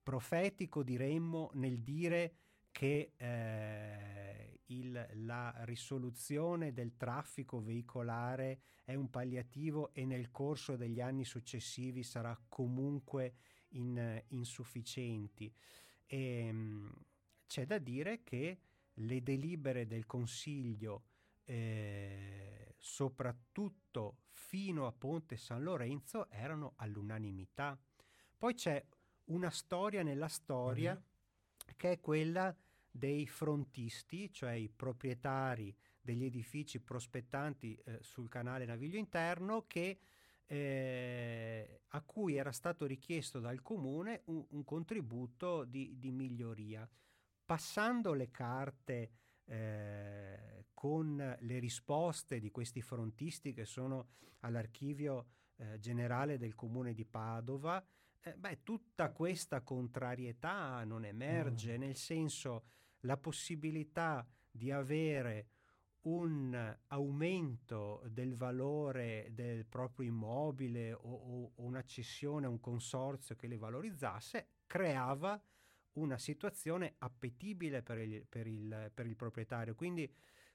[0.03, 2.35] profetico diremmo nel dire
[2.71, 11.01] che eh, il, la risoluzione del traffico veicolare è un palliativo e nel corso degli
[11.01, 13.35] anni successivi sarà comunque
[13.69, 15.53] in, insufficienti.
[16.05, 16.93] E, mh,
[17.47, 18.59] c'è da dire che
[18.93, 21.03] le delibere del Consiglio,
[21.43, 27.77] eh, soprattutto fino a Ponte San Lorenzo, erano all'unanimità.
[28.37, 28.83] Poi c'è
[29.25, 31.75] una storia nella storia mm-hmm.
[31.77, 32.55] che è quella
[32.97, 39.99] dei frontisti, cioè i proprietari degli edifici prospettanti eh, sul canale Naviglio Interno, che,
[40.45, 46.89] eh, a cui era stato richiesto dal comune un, un contributo di, di, miglioria.
[47.43, 49.11] Passando le carte
[49.43, 55.27] eh, con le risposte di questi frontisti che sono all'archivio
[55.57, 57.85] eh, generale del comune di Padova,
[58.21, 61.81] eh, beh, tutta questa contrarietà non emerge, mm.
[61.81, 62.63] nel senso
[63.05, 65.47] la possibilità di avere
[66.05, 73.35] un aumento del valore del proprio immobile o, o, o una cessione a un consorzio
[73.35, 75.41] che le valorizzasse creava
[75.93, 79.75] una situazione appetibile per il, per il, per il proprietario.
[79.75, 80.11] Quindi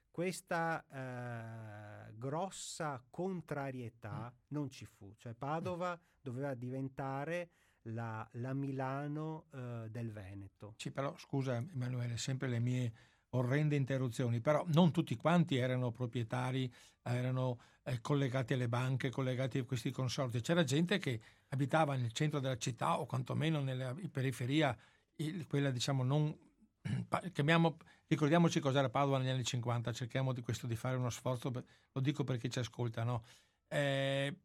[0.09, 4.37] questa eh, grossa contrarietà mm.
[4.49, 7.49] non ci fu, cioè Padova doveva diventare
[7.83, 10.73] la, la Milano eh, del Veneto.
[10.77, 12.93] Sì, però scusa Emanuele, sempre le mie
[13.31, 19.63] orrende interruzioni, però non tutti quanti erano proprietari, erano eh, collegati alle banche, collegati a
[19.63, 20.41] questi consorti.
[20.41, 24.77] C'era gente che abitava nel centro della città o quantomeno nella periferia,
[25.47, 26.35] quella diciamo non...
[27.31, 32.01] Chiamiamo, ricordiamoci cos'era Padova negli anni 50, cerchiamo di questo di fare uno sforzo, lo
[32.01, 33.23] dico per chi ci ascolta, no?
[33.67, 34.35] Eh,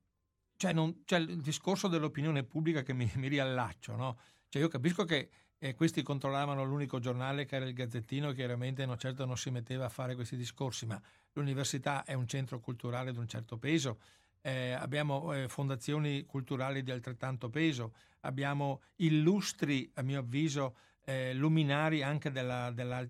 [0.56, 4.18] cioè, non, cioè, il discorso dell'opinione pubblica che mi, mi riallaccio, no?
[4.48, 8.98] Cioè io capisco che eh, questi controllavano l'unico giornale che era il Gazzettino, chiaramente non,
[8.98, 11.00] certo non si metteva a fare questi discorsi, ma
[11.32, 13.98] l'università è un centro culturale di un certo peso,
[14.42, 22.02] eh, abbiamo eh, fondazioni culturali di altrettanto peso, abbiamo illustri, a mio avviso, eh, luminari
[22.02, 23.06] anche della, della,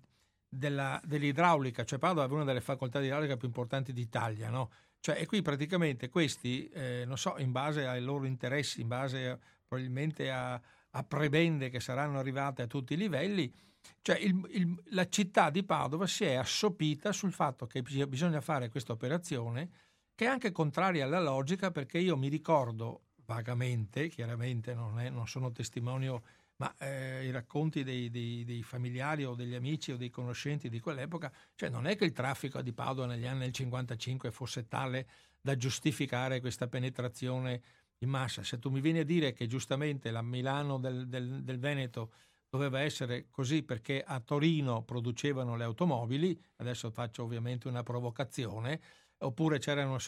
[0.48, 4.70] della, dell'idraulica, cioè Padova aveva una delle facoltà di idraulica più importanti d'Italia, no?
[5.07, 9.29] Cioè, e qui praticamente questi, eh, non so, in base ai loro interessi, in base
[9.29, 13.55] a, probabilmente a, a, prebende che saranno arrivate a tutti i livelli,
[14.03, 18.69] cioè il, il, la città di Padova si è assopita sul fatto che bisogna fare
[18.69, 19.71] questa operazione,
[20.12, 25.29] che è anche contraria alla logica, perché io mi ricordo vagamente, chiaramente non, è, non
[25.29, 26.25] sono testimonio
[26.57, 30.81] ma eh, i racconti dei, dei, dei, familiari o degli amici o dei conoscenti di
[30.81, 35.09] quell'epoca, cioè non è che il traffico di Padova negli anni del 55 fosse tale
[35.40, 37.62] da giustificare questa penetrazione
[37.99, 38.42] in massa.
[38.42, 42.12] Se tu mi vieni a dire che giustamente la Milano del, del, del Veneto
[42.49, 48.81] doveva essere così perché a Torino producevano le automobili, adesso faccio ovviamente una provocazione,
[49.18, 49.98] oppure c'era una,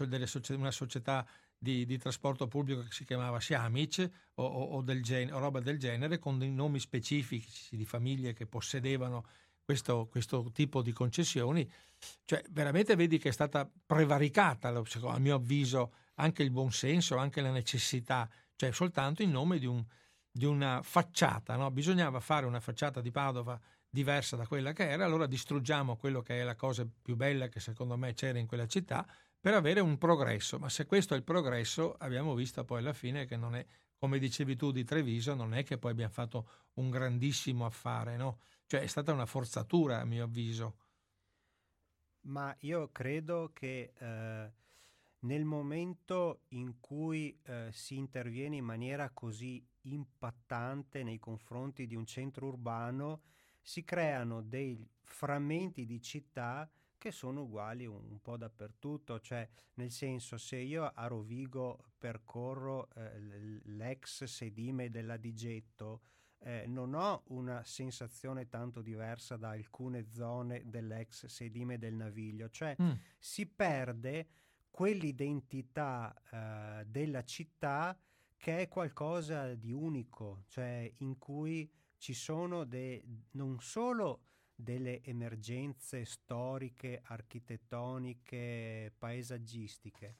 [0.51, 5.33] una società di, di, trasporto pubblico che si chiamava Siamic o, o, o, del gen-
[5.33, 9.27] o, roba del genere, con dei nomi specifici di famiglie che possedevano
[9.64, 11.68] questo, questo, tipo di concessioni.
[12.25, 17.51] Cioè, veramente vedi che è stata prevaricata, a mio avviso, anche il buonsenso, anche la
[17.51, 19.85] necessità, cioè soltanto in nome di, un,
[20.31, 21.57] di una facciata.
[21.57, 21.71] No?
[21.71, 26.40] Bisognava fare una facciata di Padova diversa da quella che era, allora distruggiamo quello che
[26.40, 29.07] è la cosa più bella che secondo me c'era in quella città
[29.40, 30.59] per avere un progresso.
[30.59, 33.64] Ma se questo è il progresso, abbiamo visto poi alla fine che non è,
[33.96, 38.40] come dicevi tu di Treviso, non è che poi abbiamo fatto un grandissimo affare, no?
[38.66, 40.77] Cioè è stata una forzatura a mio avviso.
[42.22, 44.53] Ma io credo che eh,
[45.20, 52.05] nel momento in cui eh, si interviene in maniera così impattante nei confronti di un
[52.05, 53.22] centro urbano,
[53.69, 59.91] si creano dei frammenti di città che sono uguali un, un, po' dappertutto, cioè nel
[59.91, 66.01] senso se io a Rovigo percorro eh, l'ex sedime della Digetto,
[66.39, 72.75] eh, non ho una sensazione tanto diversa da alcune zone dell'ex sedime del Naviglio, cioè
[72.81, 72.93] mm.
[73.19, 74.29] si perde
[74.71, 77.95] quell'identità eh, della città
[78.35, 84.23] che è qualcosa di unico, cioè in cui ci sono de- non solo
[84.55, 90.17] delle emergenze storiche, architettoniche, paesaggistiche.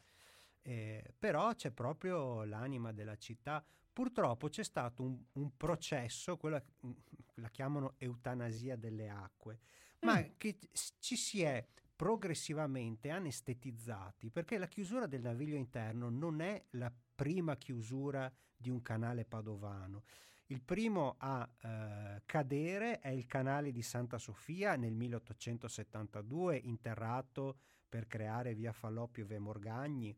[0.63, 3.65] Eh, però c'è proprio l'anima della città.
[3.93, 6.91] Purtroppo c'è stato un, un processo, quella mm,
[7.35, 9.59] la chiamano eutanasia delle acque,
[10.01, 10.25] ma mm.
[10.37, 10.59] che
[11.01, 17.57] ci si è progressivamente anestetizzati perché la chiusura del naviglio interno non è la prima
[17.57, 20.05] chiusura di un canale padovano.
[20.51, 28.07] Il primo a eh, cadere è il canale di Santa Sofia nel 1872, interrato per
[28.07, 30.17] creare via Falloppio e Morgagni.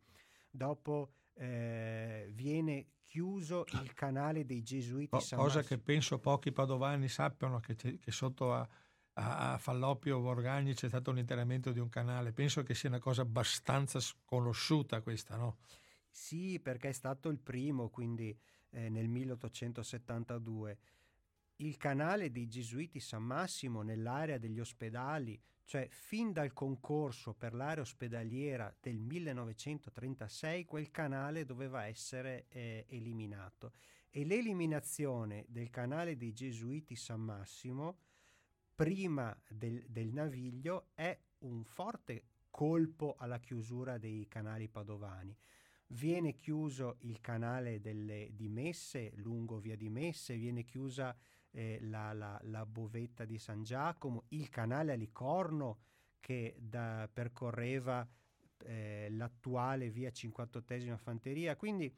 [0.49, 5.09] Dopo eh, viene chiuso il canale dei Gesuiti.
[5.11, 8.69] Co- cosa che penso pochi padovani sappiano che, che sotto a,
[9.15, 12.33] a, Fallopio Vorgagni c'è stato un interramento di un canale.
[12.33, 15.59] Penso che sia una cosa abbastanza sconosciuta questa, no?
[16.09, 18.37] Sì, perché è stato il primo, quindi
[18.71, 20.79] eh, nel 1872.
[21.57, 27.83] Il canale dei Gesuiti San Massimo nell'area degli ospedali, cioè fin dal concorso per l'area
[27.83, 33.73] ospedaliera del 1936, quel canale doveva essere eh, eliminato.
[34.09, 37.99] E l'eliminazione del canale dei Gesuiti San Massimo
[38.75, 45.37] prima del, del naviglio è un forte colpo alla chiusura dei canali padovani
[45.93, 51.17] viene chiuso il canale delle, di Messe, lungo via di Messe, viene chiusa
[51.53, 55.79] eh, la, la, la, bovetta di San Giacomo, il canale a Licorno
[56.21, 58.07] che da, percorreva
[58.59, 61.93] eh, l'attuale via 58 Fanteria, quindi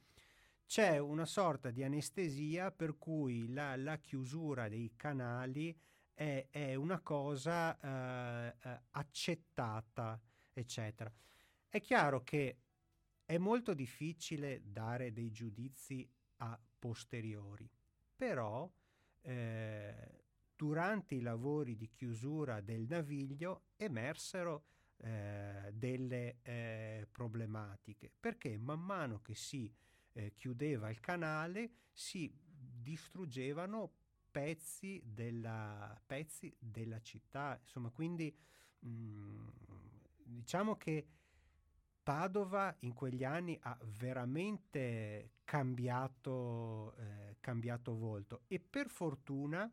[0.66, 5.76] c'è una sorta di anestesia per cui la, la chiusura dei canali
[6.14, 10.18] è, è una cosa eh, eh accettata,
[10.52, 11.12] eccetera.
[11.68, 12.56] È chiaro che
[13.32, 16.06] è molto difficile dare dei giudizi
[16.38, 17.66] a posteriori,
[18.14, 18.70] però
[19.22, 24.64] eh, durante i lavori di chiusura del naviglio emersero
[24.98, 29.72] eh, delle eh, problematiche, perché man mano che si
[30.12, 33.94] eh, chiudeva il canale si distruggevano
[34.30, 38.36] pezzi della, pezzi della città, insomma, quindi
[38.80, 39.48] mh, mm,
[40.22, 41.06] diciamo che
[42.02, 49.70] Padova in quegli anni ha veramente cambiato, eh, cambiato volto e per fortuna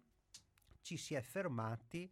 [0.82, 2.12] ci si è fermati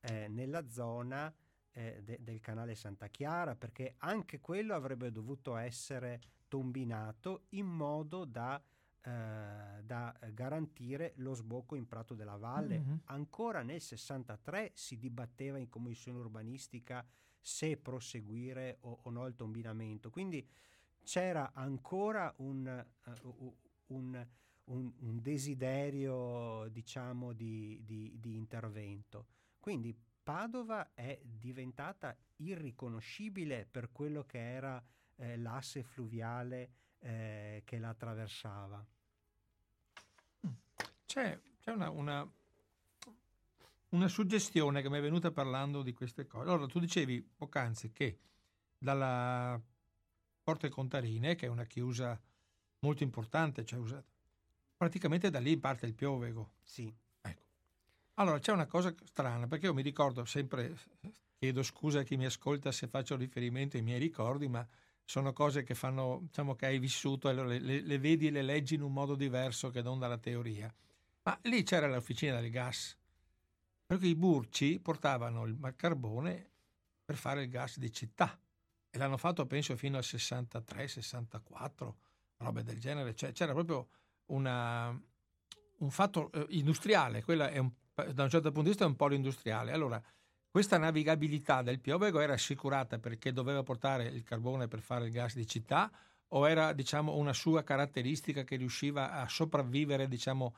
[0.00, 1.34] eh, nella zona
[1.72, 8.24] eh, de- del canale Santa Chiara perché anche quello avrebbe dovuto essere tombinato in modo
[8.24, 8.62] da,
[9.00, 12.78] eh, da garantire lo sbocco in Prato della Valle.
[12.78, 12.96] Mm-hmm.
[13.04, 17.04] Ancora nel 63 si dibatteva in commissione urbanistica
[17.44, 20.08] se proseguire o, o no il tombinamento.
[20.08, 20.48] Quindi
[21.02, 23.56] c'era ancora un, uh,
[23.88, 24.26] un,
[24.64, 29.26] un, un desiderio, diciamo, di, di, di intervento.
[29.60, 34.82] Quindi Padova è diventata irriconoscibile per quello che era
[35.16, 38.82] eh, l'asse fluviale eh, che la attraversava.
[41.04, 42.32] C'è, c'è una, una,
[43.94, 46.50] una suggestione che mi è venuta parlando di queste cose.
[46.50, 48.18] Allora, tu dicevi poc'anzi che
[48.76, 49.60] dalla
[50.42, 52.20] Porte Contarine, che è una chiusa
[52.80, 54.04] molto importante, cioè usata,
[54.76, 56.54] praticamente da lì parte il piovego.
[56.62, 56.92] Sì.
[57.22, 57.42] Ecco.
[58.14, 60.76] Allora, c'è una cosa strana, perché io mi ricordo sempre,
[61.38, 64.66] chiedo scusa a chi mi ascolta se faccio riferimento ai miei ricordi, ma
[65.04, 68.42] sono cose che fanno, diciamo che hai vissuto e le, le, le vedi e le
[68.42, 70.72] leggi in un modo diverso che non dalla teoria.
[71.22, 72.98] Ma lì c'era l'officina del gas
[73.86, 76.50] perché i burci portavano il carbone
[77.04, 78.38] per fare il gas di città
[78.90, 81.92] e l'hanno fatto penso fino al 63-64,
[82.38, 83.88] robe del genere, cioè, c'era proprio
[84.26, 84.88] una,
[85.78, 87.70] un fatto eh, industriale, quella un,
[88.12, 89.72] da un certo punto di vista è un polo industriale.
[89.72, 90.00] Allora,
[90.48, 95.34] questa navigabilità del Piovego era assicurata perché doveva portare il carbone per fare il gas
[95.34, 95.90] di città
[96.28, 100.54] o era diciamo, una sua caratteristica che riusciva a sopravvivere diciamo,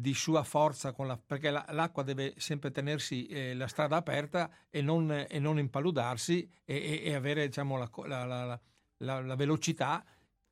[0.00, 4.80] di sua forza, la, perché la, l'acqua deve sempre tenersi eh, la strada aperta e
[4.80, 8.60] non, e non impaludarsi e, e, e avere diciamo, la,
[8.98, 10.04] la, velocità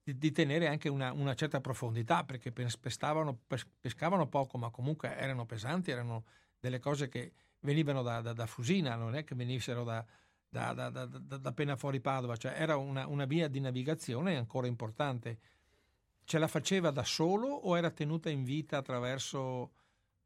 [0.02, 3.38] di, di, tenere anche una, una, certa profondità, perché pescavano,
[3.80, 6.24] pescavano poco, ma comunque erano pesanti, erano
[6.58, 10.04] delle cose che venivano da, da, da Fusina, non è che venissero da,
[10.48, 15.38] da appena fuori Padova, cioè era una, una via di navigazione ancora importante
[16.26, 19.70] ce la faceva da solo o era tenuta in vita attraverso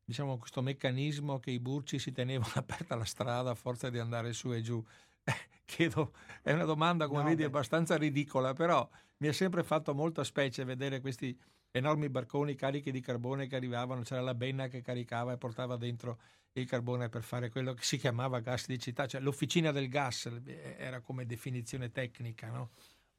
[0.03, 4.33] diciamo, questo meccanismo che i burci si tenevano aperta la strada a forza di andare
[4.33, 4.83] su e giù?
[5.65, 7.49] Chiedo, è una domanda, come no, vedi, beh.
[7.49, 11.39] abbastanza ridicola, però mi ha sempre fatto molta specie vedere questi
[11.71, 16.19] enormi barconi carichi di carbone che arrivavano, c'era la benna che caricava e portava dentro
[16.53, 20.27] il carbone per fare quello che si chiamava gas di città, cioè l'officina del gas
[20.45, 22.71] eh, era come definizione tecnica, no?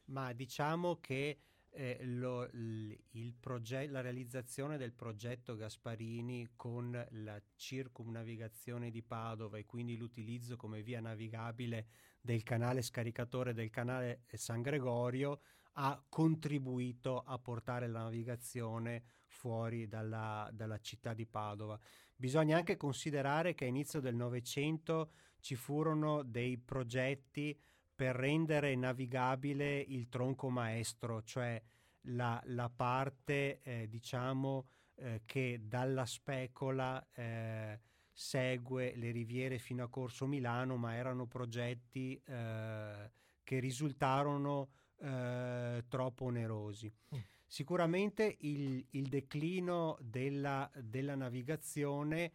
[0.05, 1.37] Ma diciamo che
[1.71, 9.65] eh, lo, il proge- la realizzazione del progetto Gasparini con la circumnavigazione di Padova e
[9.65, 11.87] quindi l'utilizzo come via navigabile
[12.21, 15.41] del canale scaricatore del canale San Gregorio
[15.73, 21.79] ha contribuito a portare la navigazione fuori dalla, dalla città di Padova.
[22.15, 27.57] Bisogna anche considerare che a inizio del Novecento ci furono dei progetti
[28.01, 31.61] per rendere navigabile il tronco maestro, cioè
[32.05, 37.79] la, la parte eh, diciamo eh, che dalla specola eh,
[38.11, 43.11] segue le riviere fino a Corso Milano, ma erano progetti eh,
[43.43, 46.91] che risultarono eh, troppo onerosi.
[47.15, 47.19] Mm.
[47.45, 52.31] Sicuramente il, il declino della, della navigazione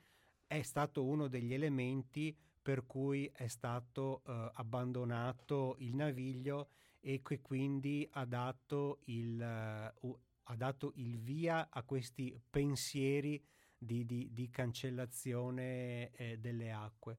[0.46, 2.32] è stato uno degli elementi
[2.66, 9.38] per cui è stato uh, abbandonato il naviglio e che quindi ha dato il,
[10.00, 13.40] uh, ha dato il via a questi pensieri
[13.78, 17.18] di, di, di cancellazione eh, delle acque.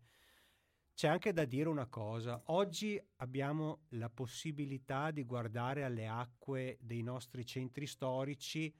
[0.94, 7.04] C'è anche da dire una cosa, oggi abbiamo la possibilità di guardare alle acque dei
[7.04, 8.76] nostri centri storici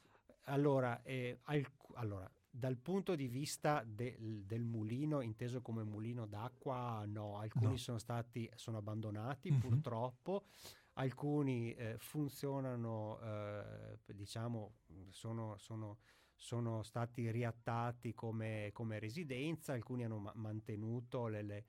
[0.50, 7.04] Allora, eh, alc- allora, dal punto di vista de- del mulino, inteso come mulino d'acqua,
[7.06, 7.78] no, alcuni no.
[7.78, 9.60] sono stati sono abbandonati mm-hmm.
[9.60, 10.46] purtroppo,
[10.94, 14.74] alcuni eh, funzionano, eh, diciamo,
[15.10, 15.98] sono, sono
[16.40, 21.66] sono stati riattati come, come residenza, alcuni hanno ma- mantenuto le, le,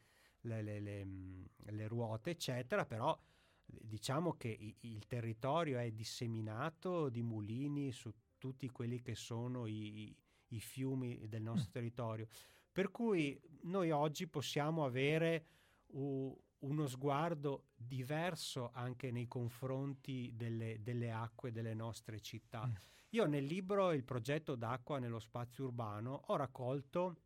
[0.62, 3.18] le, mm, le, ruote, eccetera, però
[3.64, 10.14] diciamo che i- il territorio è disseminato di mulini su tutti quelli che sono i,
[10.48, 11.72] i fiumi del nostro mm.
[11.72, 12.28] territorio.
[12.72, 15.46] Per cui noi oggi possiamo avere
[15.86, 22.66] uh, uno sguardo diverso anche nei confronti delle, delle acque delle nostre città.
[22.66, 22.72] Mm.
[23.10, 27.16] Io nel libro Il progetto d'acqua nello spazio urbano ho raccolto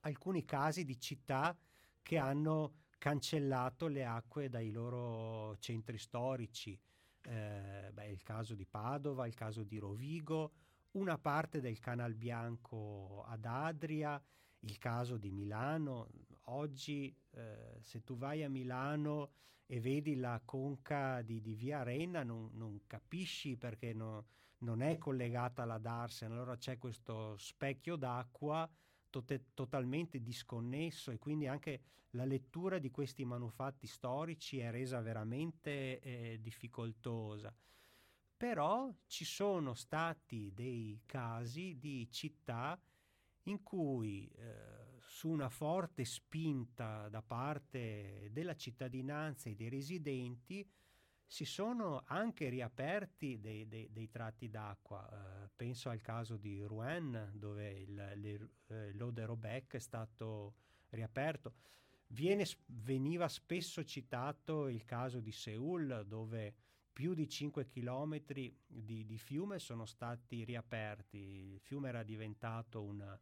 [0.00, 1.56] alcuni casi di città
[2.02, 6.78] che hanno cancellato le acque dai loro centri storici.
[7.22, 10.52] Eh, beh, il caso di Padova, il caso di Rovigo,
[10.92, 14.20] una parte del Canal Bianco ad Adria,
[14.60, 16.08] il caso di Milano.
[16.44, 19.30] Oggi eh, se tu vai a Milano
[19.66, 24.26] e vedi la conca di, di Via Arena non, non capisci perché no,
[24.58, 28.68] non è collegata alla Darsen, allora c'è questo specchio d'acqua
[29.08, 36.00] tot- totalmente disconnesso e quindi anche la lettura di questi manufatti storici è resa veramente
[36.00, 37.54] eh, difficoltosa.
[38.40, 42.80] Però ci sono stati dei casi di città
[43.42, 50.66] in cui eh, su una forte spinta da parte della cittadinanza e dei residenti
[51.26, 55.06] si sono anche riaperti dei, dei, dei tratti d'acqua.
[55.06, 60.54] Uh, penso al caso di Rouen, dove il, il, eh, l'Ode Robec è stato
[60.88, 61.56] riaperto.
[62.06, 66.54] Viene, veniva spesso citato il caso di Seoul, dove
[66.92, 68.22] più di 5 km
[68.66, 71.18] di, di fiume sono stati riaperti.
[71.52, 73.18] Il fiume era diventato una,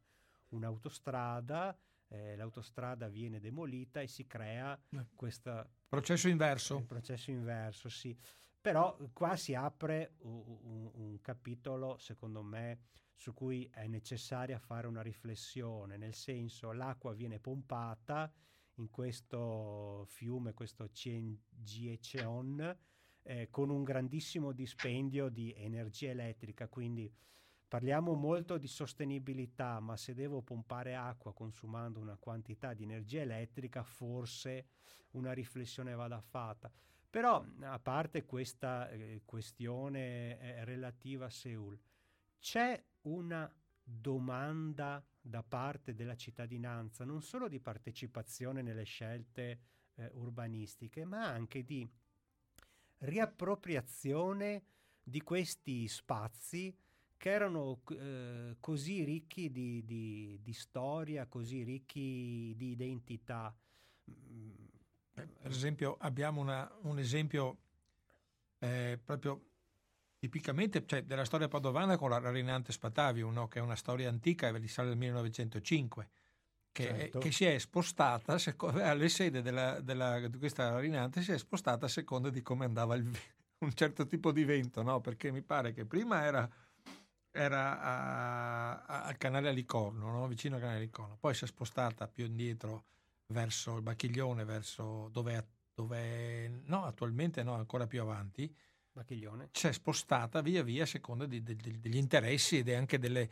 [0.49, 1.77] un'autostrada
[2.09, 5.05] eh, l'autostrada viene demolita e si crea eh.
[5.15, 6.83] questo processo inverso.
[6.85, 8.17] processo inverso, sì.
[8.61, 12.79] Però qua si apre un, un, un capitolo, secondo me,
[13.15, 18.31] su cui è necessaria fare una riflessione, nel senso l'acqua viene pompata
[18.75, 22.77] in questo fiume, questo Ciengiecheon,
[23.23, 27.11] eh, con un grandissimo dispendio di energia elettrica, quindi
[27.69, 33.83] Parliamo molto di sostenibilità, ma se devo pompare acqua consumando una quantità di energia elettrica,
[33.83, 34.69] forse
[35.11, 36.71] una riflessione vada fatta.
[37.07, 41.79] Però, a parte questa eh, questione eh, relativa a Seul,
[42.39, 43.47] c'è una
[43.83, 49.59] domanda da parte della cittadinanza, non solo di partecipazione nelle scelte
[49.93, 51.87] eh, urbanistiche, ma anche di
[52.99, 54.63] riappropriazione
[55.03, 56.75] di questi spazi
[57.17, 63.53] che erano eh, così ricchi di, di, di, storia, così ricchi di identità.
[65.13, 67.57] Per esempio, abbiamo una, un esempio
[68.59, 69.43] eh, proprio
[70.17, 73.47] tipicamente cioè, della storia padovana con la Rinante Spatavium, no?
[73.47, 76.09] che è una storia antica, risale al 1905,
[76.79, 77.19] che, certo.
[77.19, 81.89] che, si è spostata, alle sede della, della, di questa Rinante si è spostata a
[81.89, 83.03] seconda di come andava il,
[83.59, 85.01] un certo tipo di vento, no?
[85.01, 86.49] perché mi pare che prima era
[87.31, 90.27] era a, a, al canale Alicorno, no?
[90.27, 92.85] vicino al canale Alicorno, poi si è spostata più indietro
[93.27, 98.53] verso il Bacchiglione, verso dove, dove no, attualmente no, ancora più avanti.
[98.99, 99.49] Bacchiglione.
[99.53, 103.29] Si è spostata via via a seconda di, di, degli interessi ed anche delle,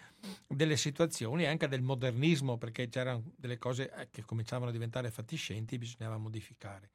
[0.48, 5.76] delle, situazioni, anche del modernismo, perché c'erano delle cose eh, che cominciavano a diventare fatiscenti
[5.76, 6.92] e bisognava modificare.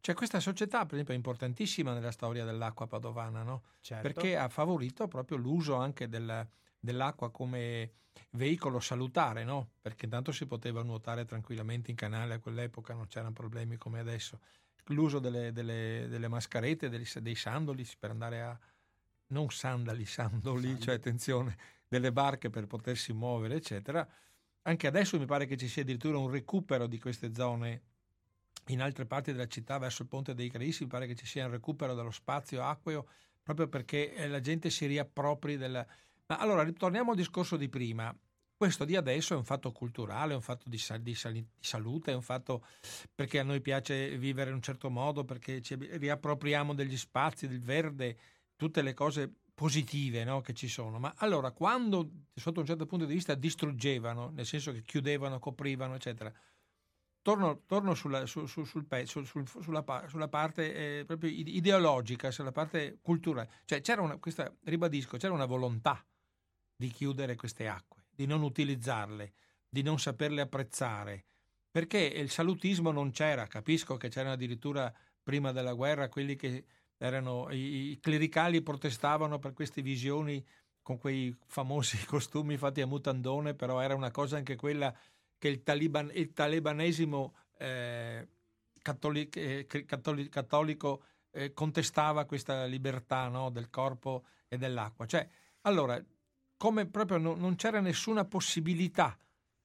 [0.00, 3.62] Cioè questa società, per esempio, è importantissima nella storia dell'acqua padovana, no?
[3.80, 4.02] certo.
[4.02, 6.46] perché ha favorito proprio l'uso anche del,
[6.78, 7.90] dell'acqua come
[8.30, 9.70] veicolo salutare, no?
[9.80, 14.38] perché tanto si poteva nuotare tranquillamente in canale a quell'epoca, non c'erano problemi come adesso.
[14.86, 18.58] L'uso delle, delle, delle mascarette, dei, dei, sandali per andare a...
[19.28, 20.80] non sandali, sandoli, Sandali.
[20.80, 21.56] cioè attenzione,
[21.88, 24.06] delle barche per potersi muovere, eccetera.
[24.62, 27.82] Anche adesso mi pare che ci sia addirittura un recupero di queste zone
[28.66, 31.46] in altre parti della città verso il ponte dei Crisi, mi pare che ci sia
[31.46, 33.08] un recupero dello spazio acqueo
[33.42, 35.84] proprio perché eh, la gente si riappropri del...
[36.26, 38.14] Ma allora ritorniamo al discorso di prima.
[38.62, 42.14] Questo di adesso è un fatto culturale, è un fatto di, di, di salute, è
[42.14, 42.64] un fatto
[43.12, 47.60] perché a noi piace vivere in un certo modo, perché ci riappropriamo degli spazi, del
[47.60, 48.16] verde,
[48.54, 51.00] tutte le cose positive no, che ci sono.
[51.00, 55.96] Ma allora, quando sotto un certo punto di vista distruggevano, nel senso che chiudevano, coprivano,
[55.96, 56.32] eccetera,
[57.20, 62.52] torno, torno sulla, su, su, sul, sul, sul, sulla, sulla, parte eh, proprio ideologica, sulla
[62.52, 63.50] parte culturale.
[63.64, 66.00] Cioè c'era una, questa, ribadisco, c'era una volontà
[66.76, 69.32] di chiudere queste acque, di non utilizzarle,
[69.68, 71.24] di non saperle apprezzare,
[71.68, 76.64] perché il salutismo non c'era, capisco che c'erano addirittura prima della guerra quelli che
[76.98, 80.44] erano i, clericali protestavano per queste visioni
[80.82, 84.96] con quei famosi costumi fatti a mutandone, però era una cosa anche quella
[85.36, 88.28] che il, taliban, il talibanesimo eh,
[88.80, 91.02] cattolic, eh, cattolic, cattolico
[91.32, 95.06] eh, contestava questa libertà no, del corpo e dell'acqua.
[95.06, 95.28] Cioè,
[95.62, 96.00] allora,
[96.62, 99.18] come proprio non, non c'era nessuna possibilità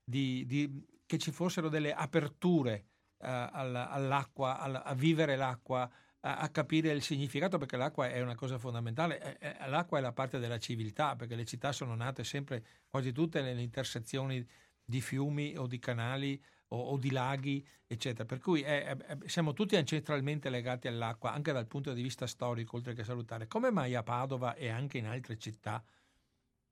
[0.03, 2.85] di, di, che ci fossero delle aperture
[3.19, 5.87] eh, all'acqua, a vivere l'acqua,
[6.21, 9.37] a, a, capire il significato, perché l'acqua è una cosa fondamentale.
[9.67, 13.61] l'acqua è la parte della civiltà, perché le città sono nate sempre, quasi tutte, nelle
[13.61, 14.43] intersezioni
[14.83, 18.25] di fiumi o di canali o, o di laghi, eccetera.
[18.25, 22.77] Per cui è, è, siamo tutti ancestralmente legati all'acqua, anche dal punto di vista storico,
[22.77, 23.45] oltre che salutare.
[23.45, 25.83] Come mai a Padova e anche in altre città?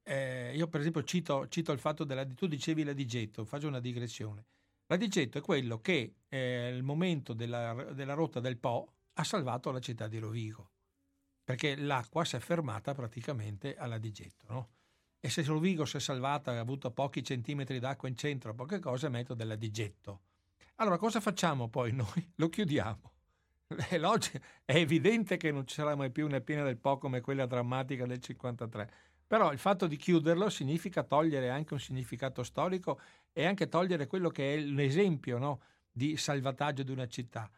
[0.08, 2.26] Eh, io per esempio cito, cito il fatto della...
[2.26, 4.46] Tu dicevi la digetto, faccio una digressione.
[4.86, 9.72] La digetto è quello che eh, al momento della, della rotta del Po ha salvato
[9.72, 10.70] la città di Rovigo,
[11.44, 14.70] perché l'acqua si è fermata praticamente alla digetto, no?
[15.26, 19.10] e se Rovigo si è salvata ha avuto pochi centimetri d'acqua in centro, poche cose,
[19.10, 20.22] metto della digetto.
[20.76, 22.32] Allora cosa facciamo poi noi?
[22.36, 23.12] Lo chiudiamo.
[23.66, 24.00] È,
[24.66, 28.06] è evidente che non ci sarà mai più una piena del Po come quella drammatica
[28.06, 28.92] del 53.
[29.28, 33.00] Però il fatto di chiuderlo significa togliere anche un significato storico
[33.34, 35.62] e anche togliere quello che è l'esempio no,
[35.92, 37.50] di salvataggio di una città.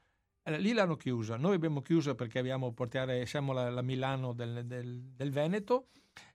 [0.43, 4.65] Allora, lì l'hanno chiusa, noi abbiamo chiuso perché abbiamo portare, siamo la, la Milano del,
[4.65, 5.89] del, del Veneto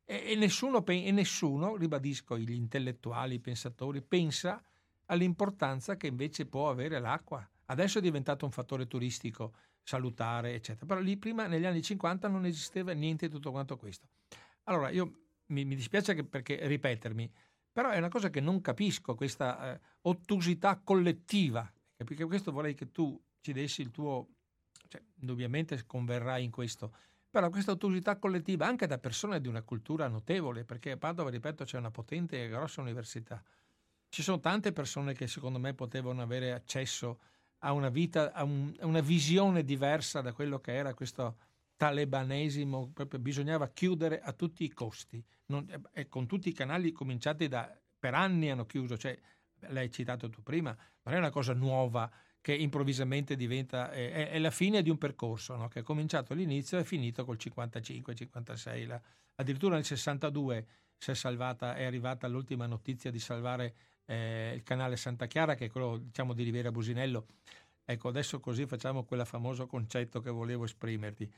[0.04, 4.62] e, e, nessuno, e nessuno, ribadisco, gli intellettuali, i pensatori, pensa
[5.06, 7.48] all'importanza che invece può avere l'acqua.
[7.66, 10.84] Adesso è diventato un fattore turistico, salutare, eccetera.
[10.84, 14.08] Però lì prima, negli anni 50, non esisteva niente di tutto quanto questo.
[14.64, 15.21] Allora, io
[15.52, 17.30] mi, mi dispiace perché ripetermi,
[17.70, 21.70] però è una cosa che non capisco, questa eh, ottusità collettiva.
[21.96, 24.28] Perché questo vorrei che tu ci dessi il tuo...
[24.88, 26.92] Cioè, indubbiamente converrai in questo
[27.32, 31.64] però questa ottusità collettiva anche da persone di una cultura notevole, perché a Padova, ripeto,
[31.64, 33.42] c'è una potente e grossa università.
[34.10, 37.20] Ci sono tante persone che secondo me potevano avere accesso
[37.60, 41.36] a una vita, a, un, a una visione diversa da quello che era questo
[41.82, 47.76] talebanesimo, bisognava chiudere a tutti i costi, non, e con tutti i canali cominciati da,
[47.98, 49.18] per anni hanno chiuso, cioè,
[49.66, 52.08] l'hai citato tu prima, non è una cosa nuova
[52.40, 55.66] che improvvisamente diventa, è, è la fine di un percorso no?
[55.66, 58.86] che è cominciato all'inizio e è finito col 55-56.
[58.86, 59.02] La,
[59.34, 60.66] addirittura nel 62
[60.96, 63.74] si è salvata, è arrivata l'ultima notizia di salvare
[64.04, 67.26] eh, il canale Santa Chiara, che è quello diciamo, di Rivera Businello.
[67.84, 71.28] Ecco, adesso così facciamo quel famoso concetto che volevo esprimerti.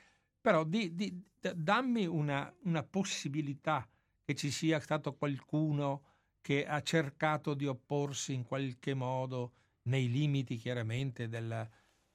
[0.44, 1.22] Però di, di,
[1.54, 3.88] dammi una, una possibilità
[4.22, 6.02] che ci sia stato qualcuno
[6.42, 9.52] che ha cercato di opporsi in qualche modo
[9.84, 11.66] nei limiti chiaramente del,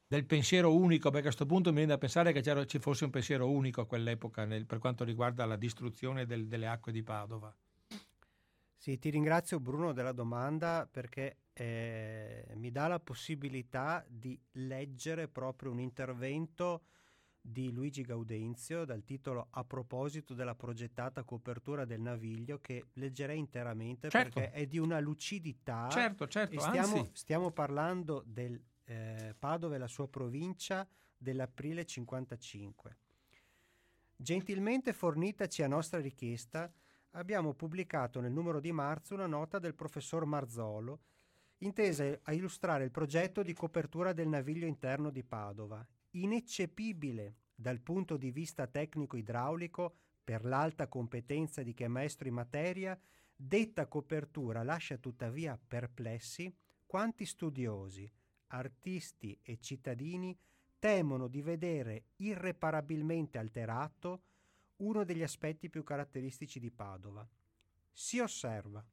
[0.06, 3.10] del pensiero unico, perché a questo punto mi viene da pensare che ci fosse un
[3.10, 7.52] pensiero unico a quell'epoca nel, per quanto riguarda la distruzione del, delle acque di Padova.
[8.76, 15.72] Sì, ti ringrazio Bruno della domanda perché eh, mi dà la possibilità di leggere proprio
[15.72, 16.84] un intervento
[17.50, 24.10] di Luigi Gaudenzio dal titolo A proposito della progettata copertura del naviglio che leggerei interamente
[24.10, 24.40] certo.
[24.40, 25.90] perché è di una lucidità.
[25.90, 26.60] Certo, certo.
[26.60, 30.88] Stiamo, stiamo, parlando del eh, Padova e la sua provincia
[31.18, 32.98] dell'aprile 55.
[34.16, 36.72] Gentilmente fornitaci a nostra richiesta,
[37.12, 41.00] abbiamo pubblicato nel numero di marzo una nota del professor Marzolo
[41.60, 48.18] intesa a illustrare il progetto di copertura del naviglio interno di Padova ineccepibile dal punto
[48.18, 53.00] di vista tecnico-idraulico per l'alta competenza di chi è maestro in materia,
[53.36, 56.54] detta copertura lascia tuttavia perplessi
[56.86, 58.10] quanti studiosi,
[58.48, 60.38] artisti e cittadini
[60.80, 64.22] temono di vedere irreparabilmente alterato
[64.78, 67.28] uno degli aspetti più caratteristici di Padova.
[67.92, 68.84] Si osserva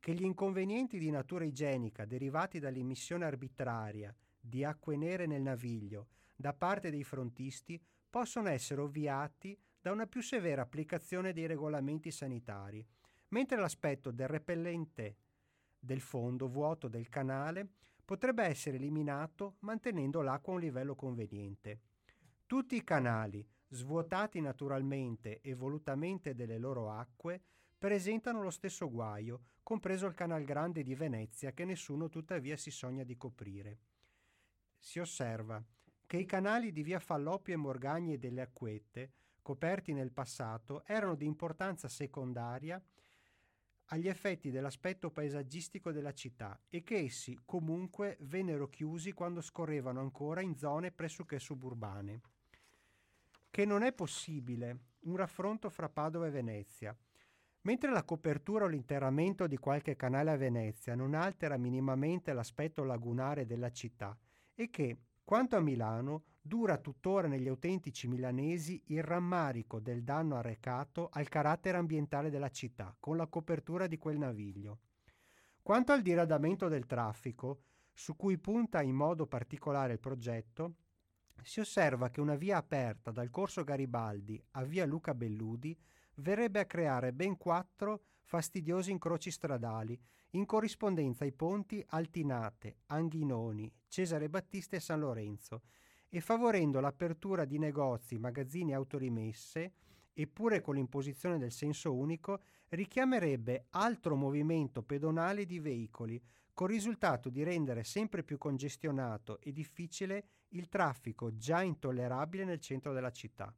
[0.00, 6.08] che gli inconvenienti di natura igienica derivati dall'immissione arbitraria di acque nere nel naviglio
[6.40, 7.78] da parte dei frontisti
[8.08, 12.82] possono essere ovviati da una più severa applicazione dei regolamenti sanitari,
[13.28, 15.16] mentre l'aspetto del repellente
[15.78, 17.68] del fondo vuoto del canale
[18.02, 21.80] potrebbe essere eliminato mantenendo l'acqua a un livello conveniente.
[22.46, 27.42] Tutti i canali, svuotati naturalmente e volutamente delle loro acque,
[27.76, 33.04] presentano lo stesso guaio, compreso il Canal Grande di Venezia che nessuno tuttavia si sogna
[33.04, 33.78] di coprire.
[34.78, 35.62] Si osserva
[36.10, 41.14] che i canali di via Falloppio e Morgagni e delle Acquette, coperti nel passato, erano
[41.14, 42.82] di importanza secondaria
[43.84, 50.40] agli effetti dell'aspetto paesaggistico della città e che essi comunque vennero chiusi quando scorrevano ancora
[50.40, 52.20] in zone pressoché suburbane.
[53.48, 56.96] Che non è possibile un raffronto fra Padova e Venezia.
[57.60, 63.46] Mentre la copertura o l'interramento di qualche canale a Venezia non altera minimamente l'aspetto lagunare
[63.46, 64.18] della città
[64.56, 64.98] e che,
[65.30, 71.78] quanto a Milano, dura tuttora negli autentici milanesi il rammarico del danno arrecato al carattere
[71.78, 74.80] ambientale della città con la copertura di quel naviglio.
[75.62, 77.60] Quanto al diradamento del traffico,
[77.92, 80.74] su cui punta in modo particolare il progetto,
[81.44, 85.78] si osserva che una via aperta dal corso Garibaldi a via Luca Belludi
[86.14, 90.00] verrebbe a creare ben quattro fastidiosi incroci stradali
[90.34, 95.62] in corrispondenza ai ponti Altinate, Anghinoni, Cesare Battista e San Lorenzo,
[96.08, 99.72] e favorendo l'apertura di negozi, magazzini e autorimesse,
[100.12, 106.22] eppure con l'imposizione del senso unico, richiamerebbe altro movimento pedonale di veicoli,
[106.54, 112.92] col risultato di rendere sempre più congestionato e difficile il traffico già intollerabile nel centro
[112.92, 113.52] della città.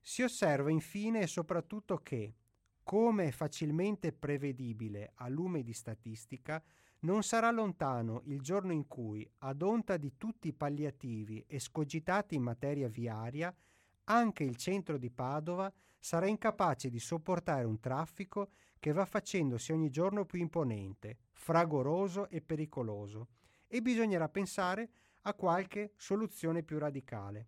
[0.00, 2.34] Si osserva infine e soprattutto che,
[2.82, 6.62] come facilmente prevedibile a lume di statistica,
[7.00, 12.42] non sarà lontano il giorno in cui, ad onta di tutti i palliativi escogitati in
[12.42, 13.54] materia viaria,
[14.04, 19.90] anche il centro di Padova sarà incapace di sopportare un traffico che va facendosi ogni
[19.90, 23.28] giorno più imponente, fragoroso e pericoloso,
[23.66, 24.90] e bisognerà pensare
[25.22, 27.46] a qualche soluzione più radicale.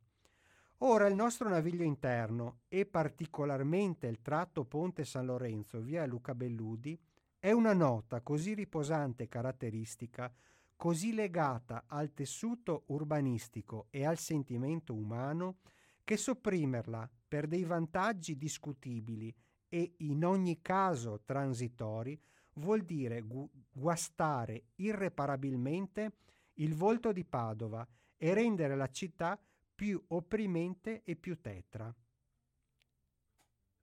[0.85, 7.01] Ora il nostro naviglio interno, e particolarmente il tratto Ponte San Lorenzo via Luca Belludi,
[7.39, 10.33] è una nota così riposante e caratteristica,
[10.75, 15.59] così legata al tessuto urbanistico e al sentimento umano,
[16.03, 19.33] che sopprimerla per dei vantaggi discutibili
[19.69, 22.21] e in ogni caso transitori
[22.55, 26.15] vuol dire gu- guastare irreparabilmente
[26.55, 29.39] il volto di Padova e rendere la città
[29.75, 31.95] più opprimente e più tetra.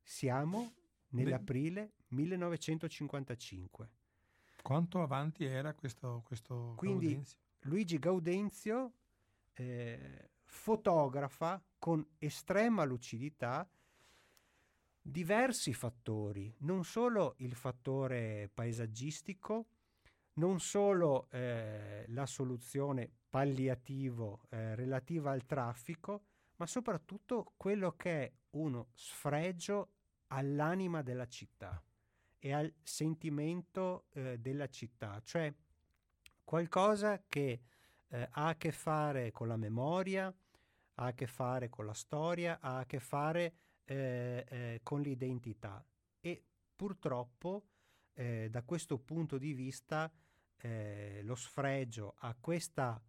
[0.02, 0.74] Siamo
[1.10, 3.90] nell'aprile 1955.
[4.62, 7.38] Quanto avanti era questo, questo Quindi Gaudenzio?
[7.62, 8.94] Luigi Gaudenzio
[9.54, 13.70] eh, fotografa con estrema lucidità
[15.02, 19.68] diversi fattori, non solo il fattore paesaggistico,
[20.34, 26.24] non solo eh, la soluzione palliativo eh, relativa al traffico,
[26.56, 29.94] ma soprattutto quello che è uno sfregio
[30.28, 31.82] all'anima della città
[32.40, 35.54] e al sentimento eh, della città, cioè
[36.44, 37.62] qualcosa che
[38.08, 40.34] eh, ha a che fare con la memoria,
[40.96, 43.54] ha a che fare con la storia, ha a che fare
[43.86, 45.86] eh, eh con l'identità.
[46.20, 46.44] E
[46.76, 47.68] purtroppo
[48.14, 50.12] eh, da questo punto di vista
[51.22, 53.02] lo sfregio a questa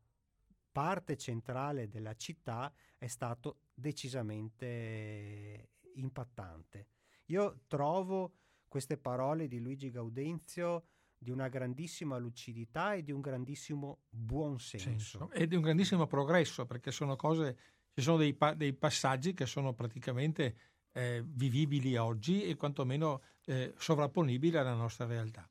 [0.71, 6.89] parte centrale della città è stato decisamente impattante.
[7.27, 8.35] Io trovo
[8.69, 10.85] queste parole di Luigi Gaudenzio
[11.19, 14.89] di una grandissima lucidità e di un grandissimo buonsenso.
[14.89, 15.31] Senso.
[15.33, 17.59] E di un grandissimo progresso, perché sono cose,
[17.93, 20.57] ci sono dei, pa- dei passaggi che sono praticamente
[20.93, 25.49] eh, vivibili oggi e quantomeno eh, sovrapponibili alla nostra realtà.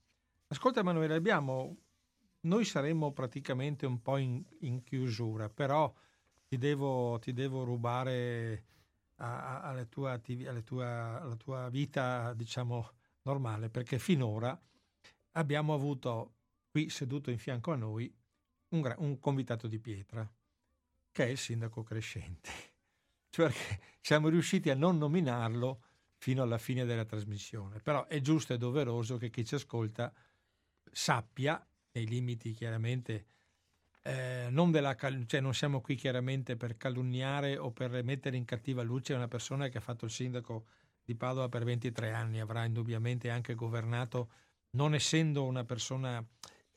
[0.47, 1.78] Ascolta Emanuele, abbiamo,
[2.41, 5.93] noi saremmo praticamente un po' in, in chiusura, però
[6.47, 8.65] ti devo, ti devo rubare
[9.15, 12.91] a, a, alla, tua, alla, tua, alla tua vita, diciamo,
[13.23, 14.59] normale, perché finora
[15.33, 16.35] abbiamo avuto
[16.69, 18.13] qui seduto in fianco a noi
[18.69, 20.29] un, un convitato di pietra,
[21.11, 22.49] che è il sindaco crescente.
[23.31, 23.53] Cioè
[24.01, 25.83] siamo riusciti a non nominarlo
[26.17, 30.11] fino alla fine della trasmissione, però è giusto e doveroso che chi ci ascolta
[30.91, 33.25] sappia, nei limiti chiaramente,
[34.03, 38.81] eh, non, della, cioè non siamo qui chiaramente per calunniare o per mettere in cattiva
[38.81, 40.65] luce una persona che ha fatto il sindaco
[41.03, 44.29] di Padova per 23 anni, avrà indubbiamente anche governato,
[44.71, 46.23] non essendo una persona,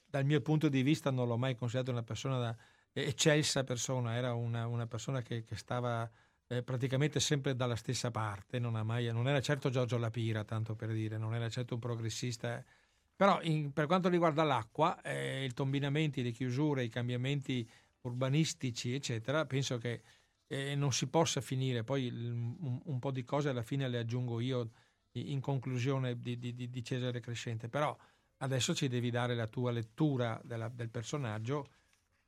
[0.05, 2.57] dal mio punto di vista non l'ho mai considerato una persona da,
[2.93, 6.11] eccelsa persona, era una, una persona che, che stava
[6.49, 10.93] eh, praticamente sempre dalla stessa parte, non, mai, non, era certo Giorgio Lapira, tanto per
[10.93, 12.63] dire, non era certo un progressista,
[13.23, 17.65] però in, per quanto riguarda l'acqua, eh, i tombinamenti, le chiusure, i cambiamenti
[18.01, 20.03] urbanistici, eccetera, penso che
[20.49, 21.85] eh, non si possa finire.
[21.85, 24.71] Poi un, un, po' di cose alla fine le aggiungo io
[25.13, 27.97] in conclusione di, di, di Cesare Crescente, però
[28.39, 31.69] adesso ci devi dare la tua lettura della, del personaggio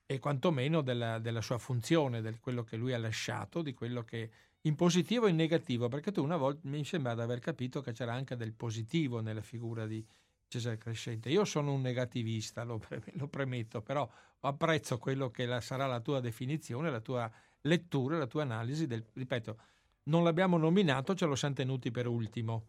[0.07, 4.31] e quantomeno della, della sua funzione, di quello che lui ha lasciato, di quello che
[4.61, 7.91] in positivo e in negativo, perché tu una volta mi sembra di aver capito che
[7.91, 10.07] c'era anche del positivo nella figura di
[10.55, 11.31] Cesare Crescente.
[11.31, 12.81] Io sono un negativista, lo,
[13.15, 14.09] lo premetto, però
[14.41, 17.31] apprezzo quello che la, sarà la tua definizione, la tua
[17.63, 19.59] lettura, la tua analisi del, ripeto,
[20.05, 22.67] non l'abbiamo nominato, ce lo siamo tenuti per ultimo.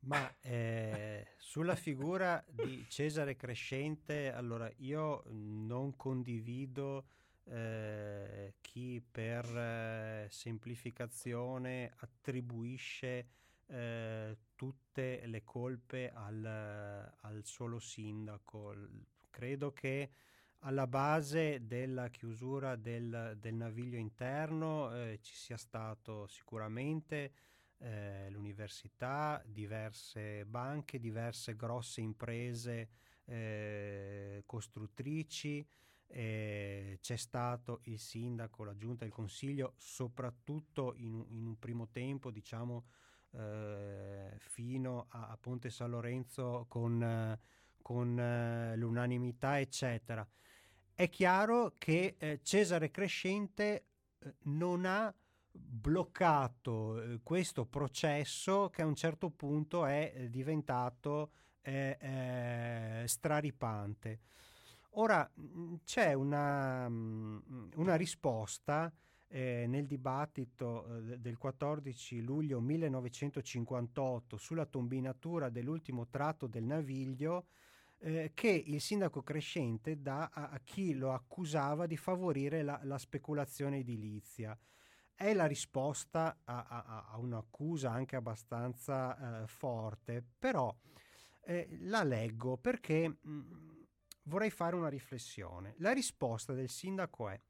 [0.00, 7.06] Ma eh, sulla figura di Cesare Crescente, allora io non condivido
[7.44, 13.28] eh, chi per eh, semplificazione attribuisce
[13.66, 18.74] eh, tutte le colpe al, al solo sindaco.
[19.30, 20.10] Credo che
[20.60, 27.32] alla base della chiusura del, del naviglio interno eh, ci sia stato sicuramente
[27.78, 32.88] eh, l'università, diverse banche, diverse grosse imprese
[33.26, 35.66] eh, costruttrici,
[36.06, 42.84] c'è stato il sindaco, la giunta, il consiglio, soprattutto in, in un primo tempo, diciamo,
[43.36, 47.38] eh, fino a, a, Ponte San Lorenzo con,
[47.82, 50.26] con eh, l'unanimità, eccetera.
[50.94, 53.86] È chiaro che eh, Cesare Crescente
[54.44, 55.12] non ha
[55.56, 61.30] bloccato eh, questo processo che a un certo punto è eh, diventato
[61.62, 64.20] eh, eh, straripante.
[64.96, 68.92] Ora mm, c'è una, mm, una risposta
[69.34, 77.46] eh, nel dibattito eh, del 14 luglio 1958 sulla tombinatura dell'ultimo tratto del Naviglio
[78.34, 83.78] che il sindaco crescente dà a, a, chi lo accusava di favorire la, la speculazione
[83.78, 84.58] edilizia
[85.14, 90.74] è la risposta a, a, a un'accusa anche abbastanza eh, forte, però
[91.44, 93.82] eh, la leggo perché mh, mm,
[94.24, 95.74] vorrei fare una riflessione.
[95.78, 97.40] La risposta del sindaco è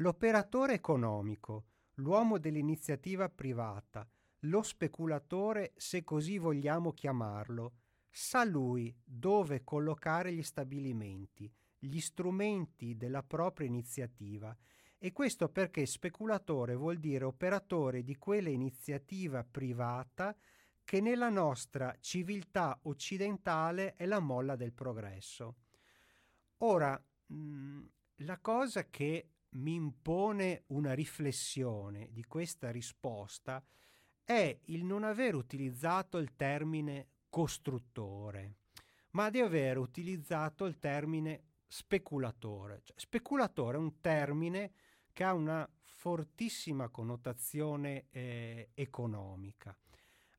[0.00, 4.08] l'operatore economico, l'uomo dell'iniziativa privata,
[4.44, 7.74] lo speculatore, se così vogliamo chiamarlo,
[8.08, 14.56] sa lui dove collocare gli stabilimenti, gli strumenti della propria iniziativa
[14.98, 20.34] e questo perché speculatore vuol dire operatore di quella iniziativa privata
[20.82, 25.56] che nella nostra civiltà occidentale è la molla del progresso.
[26.58, 27.84] Ora, mm,
[28.16, 33.62] la cosa che mi impone una riflessione di questa risposta
[34.24, 38.54] è il non aver utilizzato il termine costruttore.
[39.12, 42.82] ma di aver utilizzato il termine speculatore.
[42.84, 44.72] Cioè, speculatore è un termine
[45.12, 49.76] che ha una fortissima connotazione eh, economica.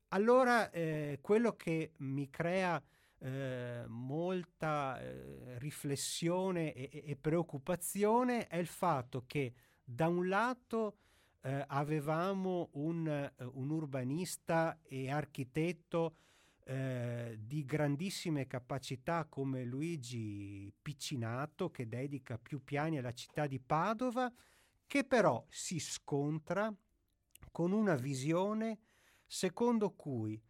[0.08, 2.82] Allora, eh, quello che mi crea
[3.22, 9.54] eh, molta eh, riflessione e, e, preoccupazione è il fatto che
[9.84, 10.96] da un lato
[11.42, 16.16] eh, avevamo un, eh, un, urbanista e architetto
[16.64, 24.32] eh, di grandissime capacità come Luigi Piccinato che dedica più piani alla città di Padova,
[24.84, 26.74] che però si scontra
[27.52, 28.78] con una visione
[29.24, 30.40] secondo cui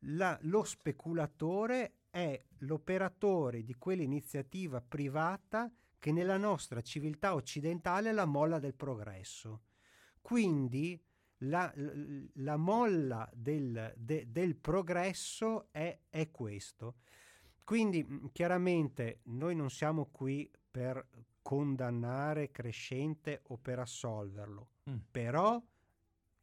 [0.00, 8.24] la, lo speculatore è l'operatore di quell'iniziativa privata che nella nostra civiltà occidentale è la
[8.24, 9.62] molla del progresso.
[10.20, 11.00] Quindi
[11.42, 11.72] la,
[12.34, 16.96] la molla del, de, del progresso è, è, questo.
[17.62, 21.06] Quindi mm, chiaramente noi non siamo qui per
[21.40, 24.96] condannare Crescente o per assolverlo, mm.
[25.08, 25.62] però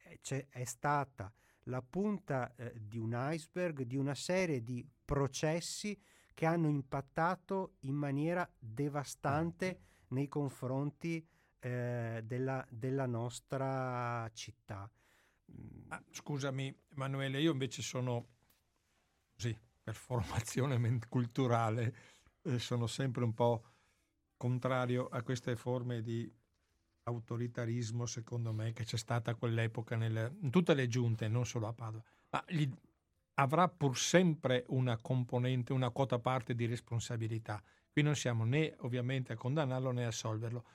[0.04, 1.34] eh, è stata
[1.66, 6.00] la punta eh, di un iceberg di una serie di processi
[6.34, 10.04] che hanno impattato in maniera devastante mm.
[10.10, 11.26] nei confronti
[11.60, 14.90] eh, della, della, nostra città.
[15.88, 18.28] Ah, scusami Emanuele, io invece sono
[19.34, 21.96] così, per formazione culturale,
[22.42, 23.64] eh, sono sempre un po'
[24.38, 26.32] contrario a queste forme di
[27.06, 31.68] autoritarismo, secondo me, che c'è stata a quell'epoca nelle, in tutte le giunte, non solo
[31.68, 32.04] a Padova.
[32.32, 32.70] Ma gli,
[33.36, 37.62] avrà pur sempre una componente, una quota parte di responsabilità.
[37.92, 40.66] Qui non siamo né ovviamente a condannarlo né a assolverlo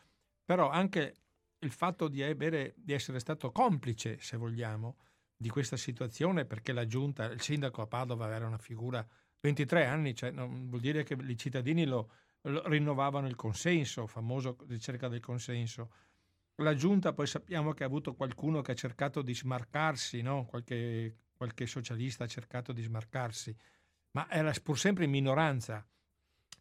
[0.51, 1.15] però anche
[1.61, 4.97] il fatto di, avere, di essere stato complice, se vogliamo,
[5.37, 9.07] di questa situazione, perché la giunta, il sindaco a Padova era una figura
[9.39, 12.11] 23 anni, cioè non vuol dire che i cittadini lo,
[12.41, 15.93] lo rinnovavano il consenso, famoso ricerca del consenso.
[16.61, 20.45] La giunta poi sappiamo che ha avuto qualcuno che ha cercato di smarcarsi, no?
[20.45, 23.57] qualche, qualche socialista ha cercato di smarcarsi,
[24.13, 25.87] ma era pur sempre in minoranza.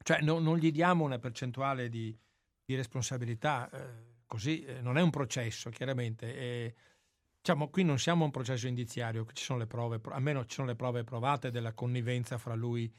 [0.02, 2.18] Cioè no, non gli diamo una percentuale di,
[2.64, 6.34] di responsabilità, eh, così eh, non è un processo, chiaramente.
[6.34, 6.76] E,
[7.36, 10.76] diciamo, qui non siamo un processo indiziario, ci sono le prove, almeno ci sono le
[10.76, 12.89] prove provate della connivenza fra lui,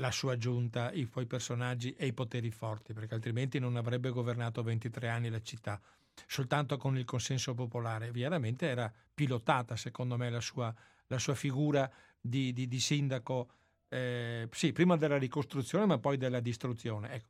[0.00, 4.64] la sua giunta, i suoi personaggi e i poteri forti, perché altrimenti non avrebbe governato
[4.64, 5.80] 23 anni la città
[6.26, 8.10] soltanto con il consenso popolare.
[8.10, 10.74] Veramente era pilotata, secondo me, la sua,
[11.06, 11.90] la sua figura
[12.20, 13.50] di, di, di sindaco,
[13.88, 17.12] eh, sì, prima della ricostruzione, ma poi della distruzione.
[17.12, 17.28] Ecco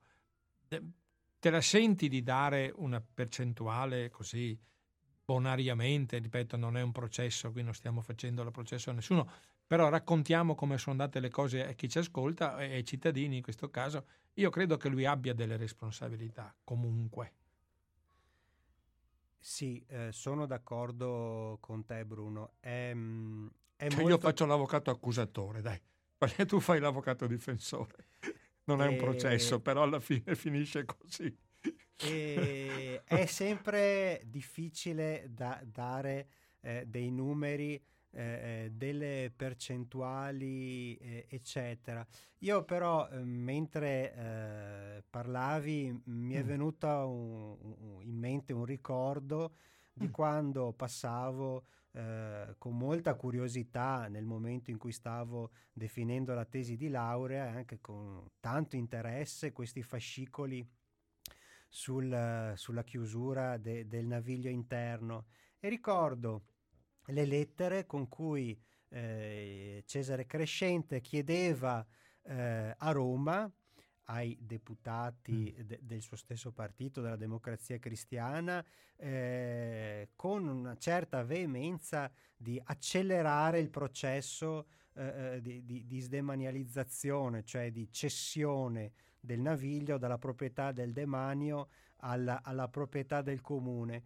[1.41, 4.57] te la senti di dare una percentuale così
[5.24, 9.30] bonariamente, ripeto, non è un processo, qui non stiamo facendo il processo a nessuno,
[9.66, 13.43] però raccontiamo come sono andate le cose a chi ci ascolta e ai cittadini in
[13.43, 14.05] questo caso.
[14.34, 17.32] Io credo che lui abbia delle responsabilità comunque.
[19.41, 22.53] Sì, eh, sono d'accordo con te Bruno.
[22.61, 24.11] È, mm, è cioè molto...
[24.11, 25.80] Io faccio l'avvocato accusatore, dai,
[26.16, 28.09] perché tu fai l'avvocato difensore
[28.64, 31.34] non è un processo, però alla fine finisce così.
[31.97, 36.28] è sempre difficile da dare
[36.61, 37.82] eh, dei numeri,
[38.13, 38.23] eh,
[38.65, 42.05] eh, delle percentuali, eh, eccetera.
[42.39, 46.47] Io però, eh, mentre eh, parlavi, mi è mm.
[46.47, 49.55] venuto un, un, in mente un ricordo
[49.93, 50.11] di mm.
[50.11, 56.89] quando passavo eh, con molta curiosità nel momento in cui stavo definendo la tesi di
[56.89, 60.69] laurea e anche con tanto interesse questi fascicoli
[61.69, 65.27] sul, sulla chiusura de, del naviglio interno
[65.61, 66.45] e ricordo
[67.11, 68.59] le lettere con cui
[68.89, 71.87] eh, Cesare Crescente chiedeva
[72.23, 73.51] eh, a Roma
[74.05, 75.63] ai deputati mm.
[75.63, 78.65] de- del suo stesso partito, della democrazia cristiana,
[78.97, 87.45] eh, con una certa veemenza di accelerare il processo eh, eh, di, di, di, sdemanializzazione,
[87.45, 94.03] cioè di cessione del naviglio dalla proprietà del demanio alla, alla proprietà del comune,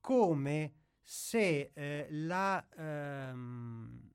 [0.00, 0.72] come
[1.10, 2.62] se eh, la...
[2.76, 4.10] Ehm,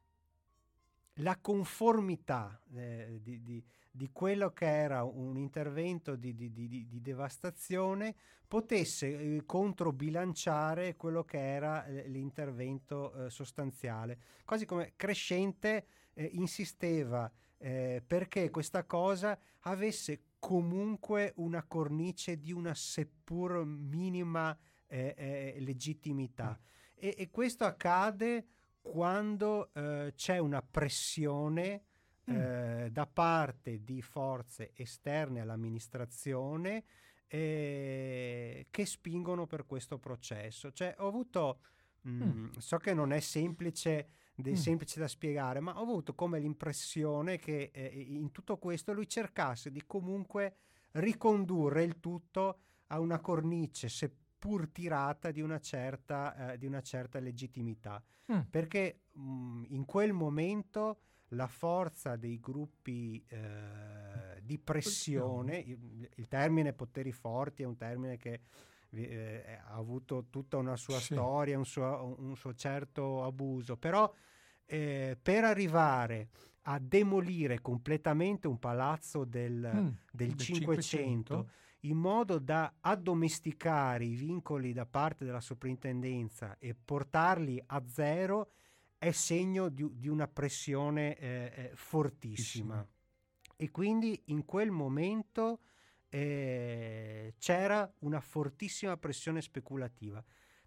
[1.18, 8.16] la conformità eh, di, di, di quello che era un intervento di, di, devastazione
[8.48, 14.18] potesse eh, controbilanciare quello che era eh, l'intervento eh, sostanziale.
[14.44, 22.74] Quasi come Crescente eh, insisteva eh, perché questa cosa avesse comunque una cornice di una
[22.74, 26.60] seppur minima eh, legittimità.
[26.60, 26.72] Mm.
[27.04, 28.48] E, e, questo accade
[28.80, 29.72] quando
[30.16, 31.84] c'è una pressione
[32.32, 32.36] mm.
[32.36, 36.86] eh, da parte di forze esterne all'amministrazione
[37.28, 40.72] eh, che spingono per questo processo.
[40.72, 41.60] Cioè, ho avuto,
[42.04, 42.50] mh, mm, mm.
[42.60, 44.54] so che non è semplice, de, mm.
[44.54, 49.72] semplice, da spiegare, ma ho avuto come l'impressione che eh, in tutto questo lui cercasse
[49.72, 50.56] di comunque
[50.92, 54.23] ricondurre il tutto a una cornice, seppur
[54.72, 58.04] tirata, di una certa, eh, di una certa legittimità.
[58.32, 58.40] Mm.
[58.50, 66.74] Perché mh, in quel momento la forza dei gruppi eh, di pressione, il, il, termine
[66.74, 68.42] poteri forti è un termine che
[68.92, 71.14] eh, ha avuto tutta una sua sì.
[71.14, 74.12] storia, un suo, un suo, certo abuso, però
[74.66, 76.30] eh, per arrivare
[76.64, 81.50] a demolire completamente un palazzo del, mm, del 500, 500
[81.86, 88.52] in modo da addomesticare i vincoli da parte della soprintendenza e portarli a zero,
[88.98, 92.86] è segno di, di una pressione eh, eh, fortissima.
[93.56, 95.60] E quindi in quel momento
[96.10, 100.24] eh, c'era una fortissima pressione speculativa.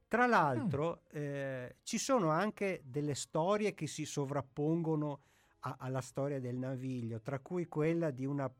[0.08, 1.18] Tra l'altro mm.
[1.18, 5.20] eh, ci sono anche delle storie che si sovrappongono
[5.60, 8.52] a, alla storia del naviglio, tra cui quella di una,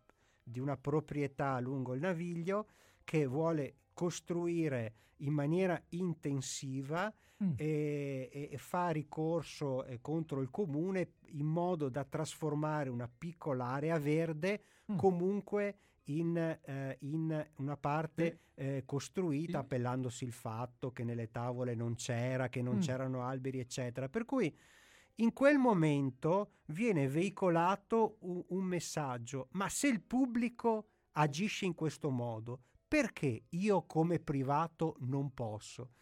[0.48, 2.68] di una proprietà lungo il naviglio
[3.02, 7.52] che vuole costruire in maniera intensiva mm.
[7.56, 13.98] e, e, fa ricorso eh, contro il comune in modo da trasformare una piccola area
[13.98, 14.96] verde mm.
[14.96, 21.96] comunque in, eh, in, una parte eh, costruita appellandosi il fatto che nelle tavole non
[21.96, 22.80] c'era, che non mm.
[22.80, 24.08] c'erano alberi, eccetera.
[24.08, 24.54] Per cui
[25.16, 32.10] in quel momento viene veicolato un, un messaggio, ma se il pubblico agisce in questo
[32.10, 35.92] modo, perché io come privato non posso?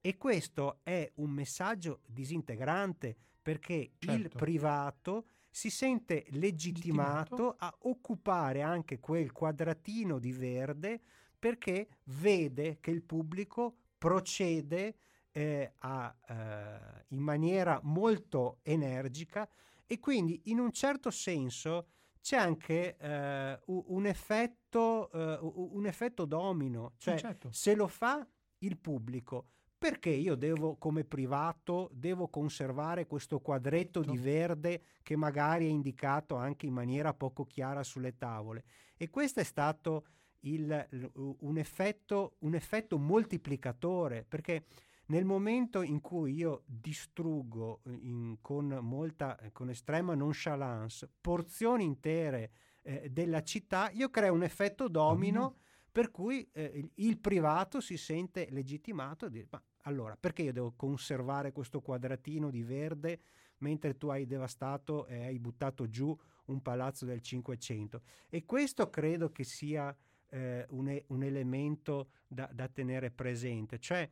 [0.00, 4.20] E questo è un messaggio disintegrante perché certo.
[4.20, 11.00] il privato si sente legittimato, legittimato a occupare anche quel quadratino di verde
[11.38, 14.96] perché vede che il pubblico procede
[15.38, 19.48] eh, a, eh, in maniera molto energica
[19.86, 21.86] e quindi in un certo senso
[22.20, 27.50] c'è anche eh, un, effetto, eh, un effetto domino, cioè certo.
[27.52, 28.26] se lo fa
[28.58, 29.46] il pubblico,
[29.78, 36.34] perché io devo come privato devo conservare questo quadretto di verde che magari è indicato
[36.34, 38.64] anche in maniera poco chiara sulle tavole.
[38.96, 40.04] E questo è stato
[40.40, 44.64] il, un, effetto, un effetto moltiplicatore perché
[45.08, 52.50] nel momento in cui io distruggo in, con, molta, con estrema nonchalance porzioni intere
[52.82, 55.90] eh, della città, io creo un effetto domino mm-hmm.
[55.92, 60.74] per cui eh, il, privato si sente legittimato a dire ma allora perché io devo
[60.76, 63.20] conservare questo quadratino di verde
[63.58, 68.02] mentre tu hai devastato e hai buttato giù un palazzo del 500?
[68.28, 69.94] E questo credo che sia
[70.28, 74.08] eh, un, un, elemento da, da tenere presente, cioè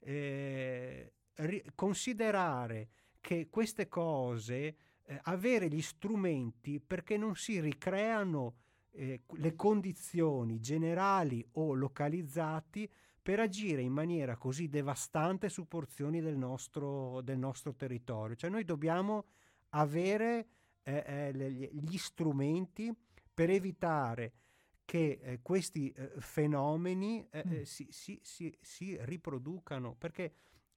[0.00, 2.88] eh, ri- considerare
[3.20, 8.54] che queste cose, eh, avere gli strumenti perché non si ricreano
[8.92, 12.90] eh, le condizioni generali o localizzati
[13.22, 18.34] per agire in maniera così devastante su porzioni del nostro, del nostro territorio.
[18.34, 19.26] Cioè noi dobbiamo
[19.70, 20.46] avere
[20.82, 22.94] eh, eh, gli strumenti
[23.32, 24.32] per evitare
[24.88, 27.52] che eh, questi eh, fenomeni eh, mm.
[27.52, 30.32] Eh, si, si, si, si, riproducano, perché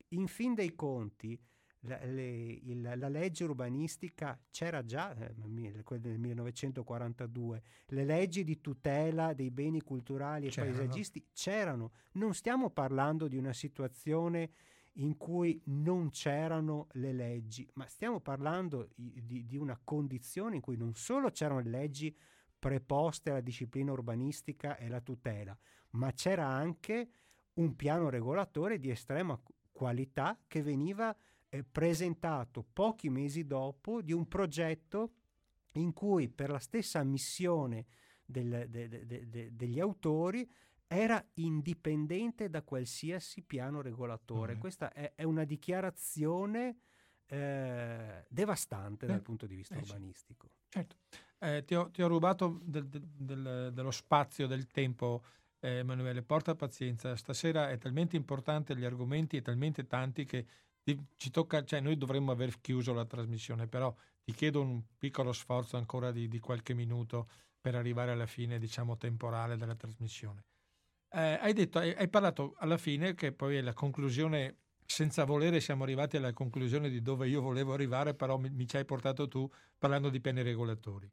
[0.10, 1.40] in fin dei conti
[1.86, 9.34] la, le, il, la legge urbanistica c'era già eh, nel 1942, le leggi di tutela
[9.34, 10.76] dei beni culturali e c'erano.
[10.76, 14.52] paesaggisti c'erano, non stiamo parlando di una situazione
[14.96, 20.76] in cui non c'erano le leggi, ma stiamo parlando di, di una condizione in cui
[20.76, 22.14] non solo c'erano le leggi,
[22.62, 25.58] preposte alla disciplina urbanistica e alla tutela,
[25.92, 27.10] ma c'era anche
[27.54, 29.42] un piano regolatore di estrema
[29.72, 31.14] qualità che veniva
[31.50, 35.14] eh, presentato pochi mesi dopo di un progetto
[35.74, 37.88] in cui per la stessa missione
[38.24, 40.48] del, de, de, de, degli autori
[40.86, 44.56] era indipendente da qualsiasi piano regolatore.
[44.56, 44.60] Mm.
[44.60, 46.78] Questa è, è, una dichiarazione
[47.26, 50.50] eh, devastante eh, dal punto di vista eh, urbanistico.
[50.70, 50.96] Certo.
[51.44, 55.24] Eh, ti, ho, ti, ho, rubato del, del, dello spazio, del tempo,
[55.60, 56.22] eh, Emanuele.
[56.22, 57.16] Porta pazienza.
[57.16, 60.46] Stasera è talmente importante gli argomenti e talmente tanti che
[61.16, 65.78] ci tocca, cioè noi dovremmo aver chiuso la trasmissione, però ti chiedo un piccolo sforzo
[65.78, 67.28] ancora di, di qualche minuto
[67.60, 70.46] per arrivare alla fine, diciamo, temporale della trasmissione.
[71.10, 75.60] Eh, hai detto, hai, hai, parlato alla fine, che poi è la conclusione senza volere
[75.60, 79.28] siamo arrivati alla conclusione di dove io volevo arrivare, però mi, mi ci hai portato
[79.28, 81.10] tu parlando di piani regolatori.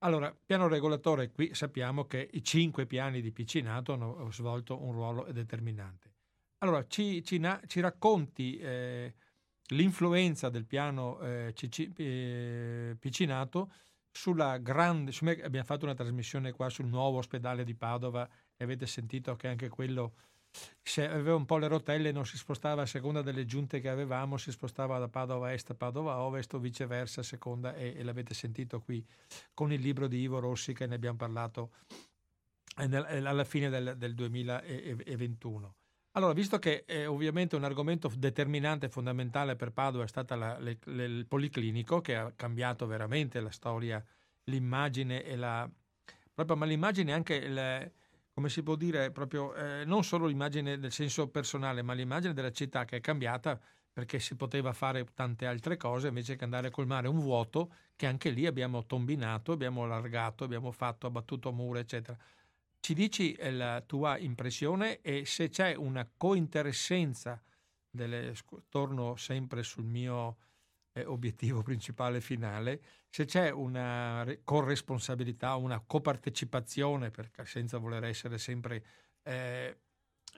[0.00, 5.26] Allora, piano regolatore, qui sappiamo che i cinque piani di Piccinato hanno svolto un ruolo
[5.32, 6.12] determinante.
[6.58, 9.14] Allora, ci, ci, ci racconti eh,
[9.68, 13.72] l'influenza del piano eh, CC, eh, Piccinato
[14.10, 15.12] sulla grande...
[15.12, 19.34] Su me, abbiamo fatto una trasmissione qua sul nuovo ospedale di Padova e avete sentito
[19.36, 20.14] che anche quello
[20.82, 24.36] se aveva un po' le rotelle non si spostava a seconda delle giunte che avevamo,
[24.36, 28.34] si spostava da Padova Est a Padova Ovest o viceversa a seconda e, e l'avete
[28.34, 29.04] sentito qui
[29.52, 31.70] con il libro di Ivo Rossi che ne abbiamo parlato
[32.86, 35.74] nel, alla fine del, del 2021.
[36.12, 41.26] Allora, visto che eh, ovviamente un argomento determinante e fondamentale per Padova è stato il
[41.28, 44.02] policlinico, che ha cambiato veramente la storia,
[44.44, 45.68] l'immagine e la...
[46.32, 47.92] proprio, ma l'immagine anche il,
[48.36, 52.52] come si può dire, proprio eh, non solo l'immagine nel senso personale, ma l'immagine della
[52.52, 53.58] città che è cambiata
[53.90, 58.04] perché si poteva fare tante altre cose invece che andare a colmare un vuoto che
[58.04, 62.14] anche lì abbiamo tombinato, abbiamo allargato, abbiamo fatto, abbattuto mura, eccetera.
[62.78, 67.42] Ci dici la tua impressione e se c'è una cointeressenza,
[67.88, 68.34] delle,
[68.68, 70.36] torno sempre sul mio
[70.92, 72.82] eh, obiettivo principale finale,
[73.16, 78.84] se c'è una corresponsabilità, una copartecipazione, perché senza voler essere sempre,
[79.22, 79.78] eh,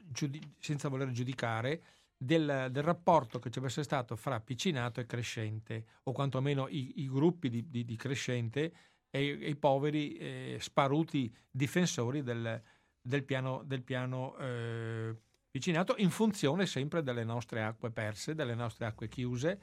[0.05, 1.83] giudi- senza voler giudicare,
[2.17, 7.09] del, del, rapporto che ci fosse stato fra piccinato e crescente, o quantomeno i, i
[7.09, 8.73] gruppi di, di, di, crescente
[9.11, 12.63] e, i poveri eh, sparuti difensori del,
[13.01, 15.17] del piano, del piano eh,
[15.51, 19.61] vicinato, in funzione sempre delle nostre acque perse, delle nostre acque chiuse,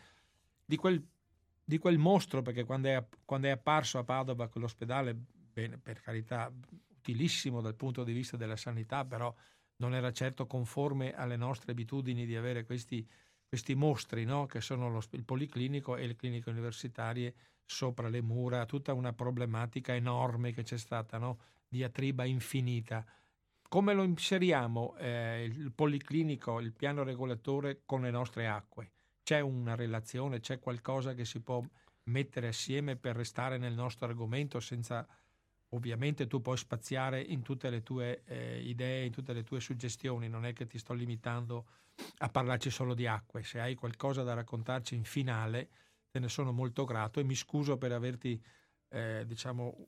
[0.66, 1.02] di quel,
[1.66, 5.18] di quel mostro, perché quando è, quando è apparso a Padova quell'ospedale,
[5.52, 6.54] bene, per carità,
[6.98, 9.34] utilissimo dal punto di vista della sanità, però
[9.78, 13.06] non era certo conforme alle nostre abitudini di avere questi,
[13.48, 14.46] questi mostri, no?
[14.46, 17.34] che sono lo, il policlinico e le cliniche universitarie
[17.66, 21.40] sopra le mura, tutta una problematica enorme che c'è stata, no?
[21.68, 23.04] diatriba infinita.
[23.68, 28.92] Come lo inseriamo eh, il policlinico, il piano regolatore con le nostre acque?
[29.26, 31.60] C'è una relazione, c'è qualcosa che si può
[32.04, 35.06] mettere assieme per restare nel nostro argomento senza
[35.70, 40.30] ovviamente tu puoi spaziare in tutte le tue eh, idee, in tutte le tue suggestioni,
[40.30, 41.66] non è che ti sto limitando
[42.20, 45.70] a parlarci solo di acque, se hai qualcosa da raccontarci in finale
[46.12, 48.40] te ne sono molto grato e mi scuso per averti
[48.90, 49.88] eh, diciamo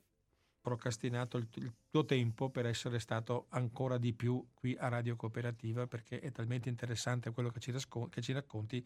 [0.67, 5.87] procrastinato il, il, tuo tempo per essere stato ancora di più qui a Radio Cooperativa
[5.87, 8.85] perché è talmente interessante quello che ci, rascon- che ci racconti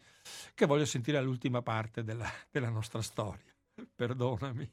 [0.54, 3.52] che voglio sentire l'ultima parte della, della nostra storia.
[3.96, 4.70] Perdonami.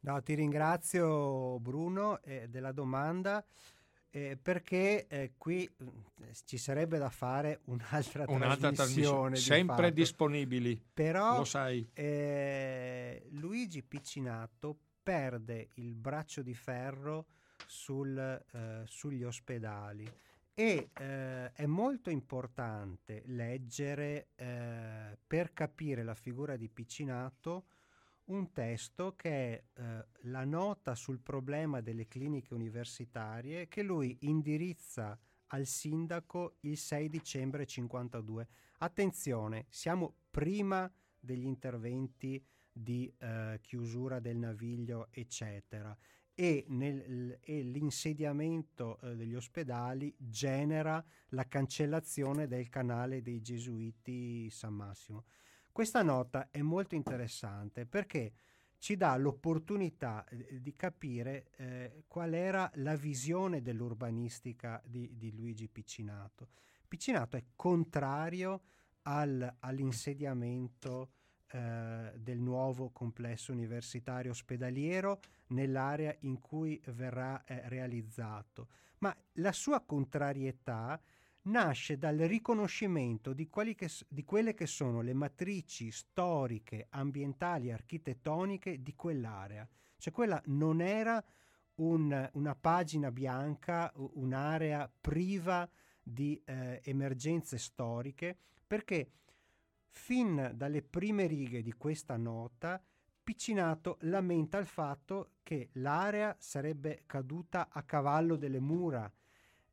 [0.00, 3.42] No, ti ringrazio Bruno eh, della domanda.
[4.12, 9.90] Eh, perché eh, qui eh, ci sarebbe da fare un'altra, un'altra trasmissione, sempre fatto.
[9.90, 17.26] disponibili però lo sai eh, Luigi Piccinato perde il braccio di ferro
[17.66, 20.10] sul, eh, sugli ospedali
[20.54, 27.66] e eh, è molto importante leggere eh, per capire la figura di Piccinato
[28.30, 35.18] un testo che è eh, la nota sul problema delle cliniche universitarie che lui indirizza
[35.48, 38.48] al sindaco il 6 dicembre 52.
[38.78, 42.42] Attenzione, siamo prima degli interventi
[42.72, 45.96] di eh, chiusura del naviglio, eccetera.
[46.34, 54.74] E, nel, e l'insediamento eh, degli ospedali genera la cancellazione del canale dei Gesuiti San
[54.74, 55.24] Massimo.
[55.70, 58.32] Questa nota è molto interessante perché
[58.78, 65.68] ci dà l'opportunità eh, di capire eh, qual era la visione dell'urbanistica di, di Luigi
[65.68, 66.48] Piccinato.
[66.88, 68.62] Piccinato è contrario
[69.02, 71.10] al, all'insediamento
[71.52, 78.68] eh, del nuovo complesso universitario ospedaliero nell'area in cui verrà eh, realizzato,
[78.98, 81.00] ma la sua contrarietà
[81.42, 88.94] nasce dal riconoscimento di, che, di, quelle che sono le matrici storiche, ambientali architettoniche di
[88.94, 89.66] quell'area.
[89.96, 91.22] Cioè quella non era
[91.76, 95.68] un, una pagina bianca, un'area priva
[96.02, 98.36] di eh, emergenze storiche,
[98.66, 99.10] perché
[99.90, 102.82] Fin dalle prime righe di questa nota,
[103.22, 109.12] Piccinato lamenta il fatto che l'area sarebbe caduta a cavallo delle mura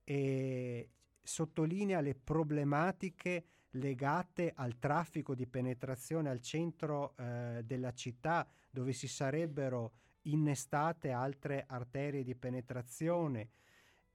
[0.03, 0.89] e
[1.23, 9.07] sottolinea le problematiche legate al traffico di penetrazione al centro eh, della città dove si
[9.07, 13.49] sarebbero innestate altre arterie di penetrazione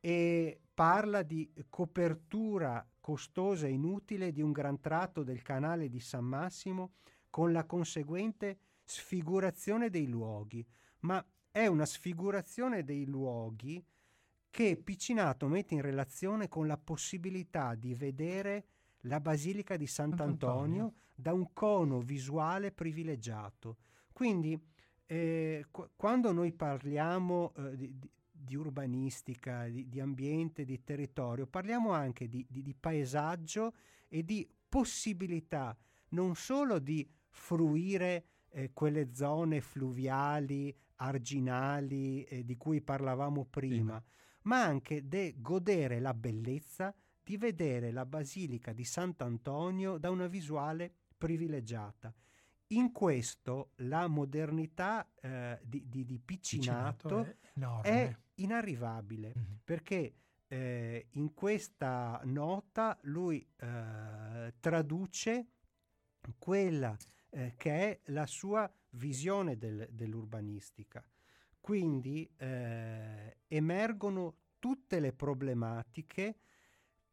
[0.04, 6.24] e parla di copertura costosa e inutile di un gran tratto del canale di San
[6.24, 6.94] Massimo
[7.30, 10.66] con la conseguente sfigurazione dei luoghi,
[11.00, 13.82] ma è una sfigurazione dei luoghi
[14.50, 18.64] che Piccinato mette in relazione con la possibilità di vedere
[19.02, 23.76] la Basilica di Sant'Antonio da un cono visuale privilegiato.
[24.12, 24.60] Quindi
[25.06, 27.98] eh, qu- quando noi parliamo eh, di,
[28.42, 33.74] di, urbanistica, di, di, ambiente, di territorio, parliamo anche di, di paesaggio
[34.08, 35.76] e di possibilità
[36.10, 44.38] non solo di fruire eh, quelle zone fluviali, arginali eh, di cui parlavamo prima, sì.
[44.42, 46.94] ma anche di godere la bellezza
[47.24, 52.12] di vedere la Basilica di Sant'Antonio da una visuale privilegiata.
[52.68, 59.54] In questo la modernità eh, di, di, di, Piccinato, Piccinato è, è, inarrivabile mm-hmm.
[59.64, 60.14] perché
[60.48, 65.46] eh, in questa nota lui eh, traduce
[66.38, 66.96] quella
[67.30, 71.04] eh, che è la sua visione del, dell'urbanistica.
[71.58, 76.40] Quindi eh, emergono tutte le problematiche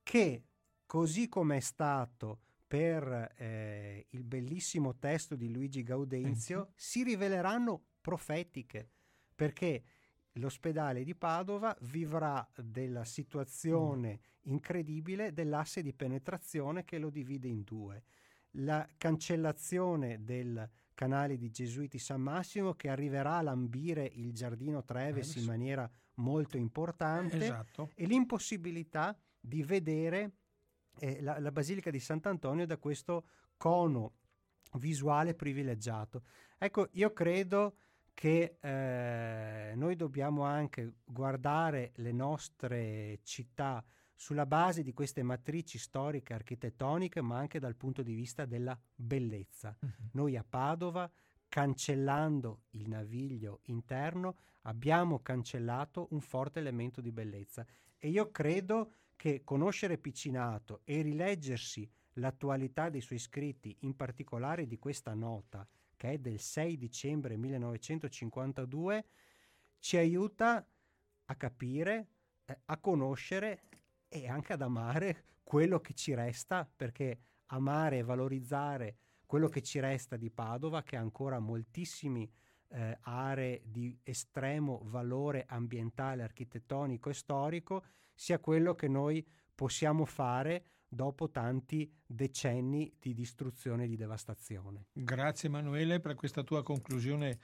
[0.04, 0.44] che,
[0.86, 8.92] così come è stato per eh, il bellissimo testo di Luigi Gaudenzio, si riveleranno profetiche,
[9.34, 9.84] perché
[10.40, 14.52] l'ospedale di Padova vivrà della situazione mm.
[14.52, 18.04] incredibile dell'asse di penetrazione che lo divide in due.
[18.54, 25.36] La cancellazione del canali di Gesuiti San Massimo che arriverà a lambire il giardino Treves
[25.36, 27.92] in maniera molto importante esatto.
[27.96, 30.34] e l'impossibilità di vedere
[31.00, 34.16] eh, la, la, Basilica di Sant'Antonio da questo cono
[34.74, 36.24] visuale privilegiato.
[36.58, 37.78] Ecco, io credo
[38.20, 43.82] che eh, noi dobbiamo anche guardare le nostre città
[44.14, 49.74] sulla base di queste matrici storiche architettoniche, ma anche dal punto di vista della bellezza.
[49.80, 49.90] Uh-huh.
[50.12, 51.10] Noi a Padova,
[51.48, 57.66] cancellando il naviglio interno, abbiamo cancellato un forte elemento di bellezza
[57.98, 64.78] e io credo che conoscere Piccinato e rileggersi l'attualità dei suoi scritti, in particolare di
[64.78, 65.66] questa nota,
[66.00, 69.06] che è del 6 dicembre 1952,
[69.80, 70.66] ci aiuta
[71.26, 72.08] a capire,
[72.46, 73.64] eh, a conoscere
[74.08, 78.96] e anche ad amare quello che ci resta, perché amare e valorizzare
[79.26, 82.32] quello che ci resta di Padova, che ha ancora moltissimi
[82.70, 90.64] eh, aree di estremo valore ambientale, architettonico e storico, sia quello che noi possiamo fare
[90.90, 94.88] dopo tanti decenni di distruzione e di devastazione.
[94.92, 97.40] Grazie Emanuele per questa tua conclusione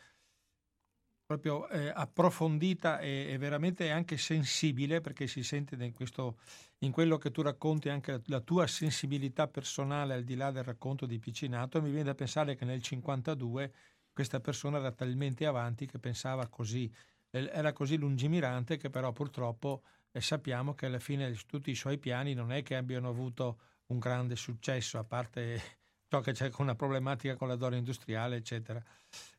[1.26, 6.38] proprio eh, approfondita e, e, veramente anche sensibile perché si sente in, questo,
[6.80, 10.64] in quello che tu racconti anche la, la, tua sensibilità personale al di là del
[10.64, 13.74] racconto di Piccinato e mi viene da pensare che nel 52
[14.14, 16.90] questa persona era talmente avanti che pensava così,
[17.32, 19.82] era così lungimirante che però purtroppo
[20.16, 24.00] eh, sappiamo che alla fine tutti i suoi piani non è che abbiano avuto un
[24.00, 25.62] grande successo a parte
[26.08, 28.82] ciò che c'è con una problematica con la donna industriale eccetera.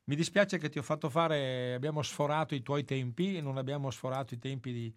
[0.04, 3.90] Mi dispiace che ti ho fatto fare, abbiamo sforato i tuoi tempi e non abbiamo
[3.90, 4.94] sforato i tempi di,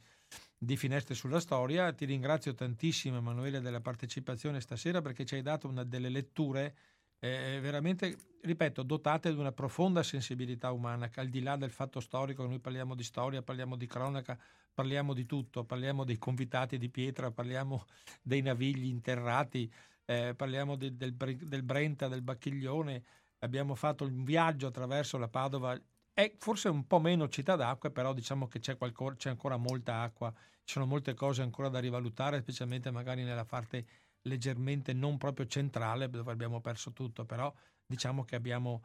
[0.57, 1.93] di Finestre sulla Storia.
[1.93, 6.75] Ti ringrazio tantissimo Emanuele della partecipazione stasera perché ci hai dato una, delle letture
[7.19, 11.99] eh, veramente, ripeto, dotate di una profonda sensibilità umana che al di là del fatto
[11.99, 14.37] storico, noi parliamo di storia, parliamo di cronaca,
[14.73, 17.85] parliamo di tutto, parliamo dei convitati di pietra, parliamo
[18.21, 19.71] dei navigli interrati,
[20.05, 23.03] eh, parliamo di, del, del Brenta, del Bacchiglione.
[23.39, 25.79] Abbiamo fatto un viaggio attraverso la Padova,
[26.13, 30.01] è forse un po' meno città d'acqua, però diciamo che c'è, qualco, c'è ancora molta
[30.01, 30.33] acqua,
[30.63, 33.85] ci sono molte cose ancora da rivalutare, specialmente magari nella parte
[34.23, 37.53] leggermente non proprio centrale, dove abbiamo perso tutto, però
[37.85, 38.83] diciamo che abbiamo,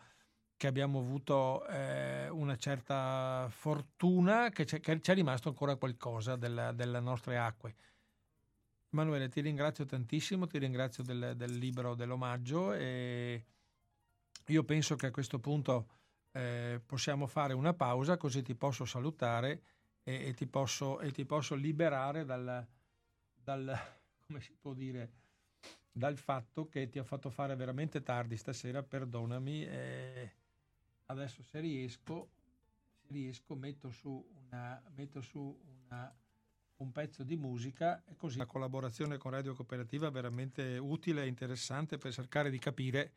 [0.56, 7.00] che abbiamo avuto eh, una certa fortuna, che, che c'è rimasto ancora qualcosa della, delle
[7.00, 7.74] nostre acque.
[8.92, 13.44] Emanuele, ti ringrazio tantissimo, ti ringrazio del, del libro dell'omaggio e
[14.46, 15.88] io penso che a questo punto
[16.30, 19.62] eh, possiamo fare una pausa così ti posso salutare
[20.04, 22.64] e, e, ti, posso, e ti, posso, liberare dal,
[23.34, 23.78] dal,
[24.26, 25.10] come si può dire,
[25.96, 29.64] dal fatto che ti ho fatto fare veramente tardi stasera, perdonami.
[29.64, 30.32] Eh,
[31.06, 32.30] adesso se riesco,
[33.00, 35.56] se riesco metto su, una, metto su
[35.86, 36.12] una,
[36.76, 41.28] un pezzo di musica e così la collaborazione con Radio Cooperativa è veramente utile e
[41.28, 43.12] interessante per cercare di capire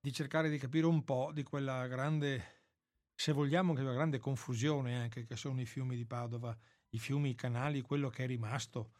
[0.00, 2.42] di cercare di capire un po' di quella grande,
[3.14, 6.56] se vogliamo, quella grande confusione anche che sono i fiumi di Padova
[6.90, 8.92] i fiumi, i canali, quello che è rimasto,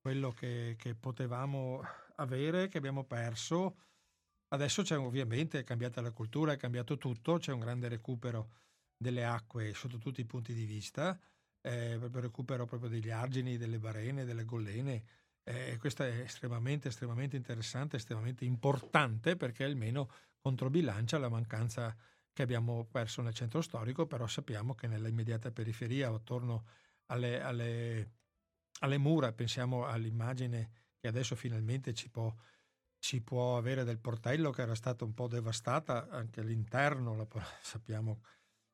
[0.00, 1.82] quello che, che potevamo
[2.18, 3.76] avere, che abbiamo perso.
[4.48, 8.50] Adesso c'è ovviamente, è cambiata la cultura, è cambiato tutto, c'è un grande recupero
[8.96, 11.18] delle acque sotto tutti i punti di vista,
[11.60, 15.04] eh, proprio recupero proprio degli argini, delle barene, delle gollene.
[15.44, 21.96] Eh, questo è estremamente, estremamente interessante, estremamente importante perché almeno controbilancia la mancanza
[22.32, 26.64] che abbiamo perso nel centro storico, però sappiamo che nell'immediata periferia, attorno
[27.06, 28.10] alle, alle,
[28.80, 32.34] alle mura, pensiamo all'immagine che adesso finalmente ci può,
[32.98, 37.26] ci può, avere del portello che era stata un po' devastata, anche all'interno la,
[37.62, 38.22] sappiamo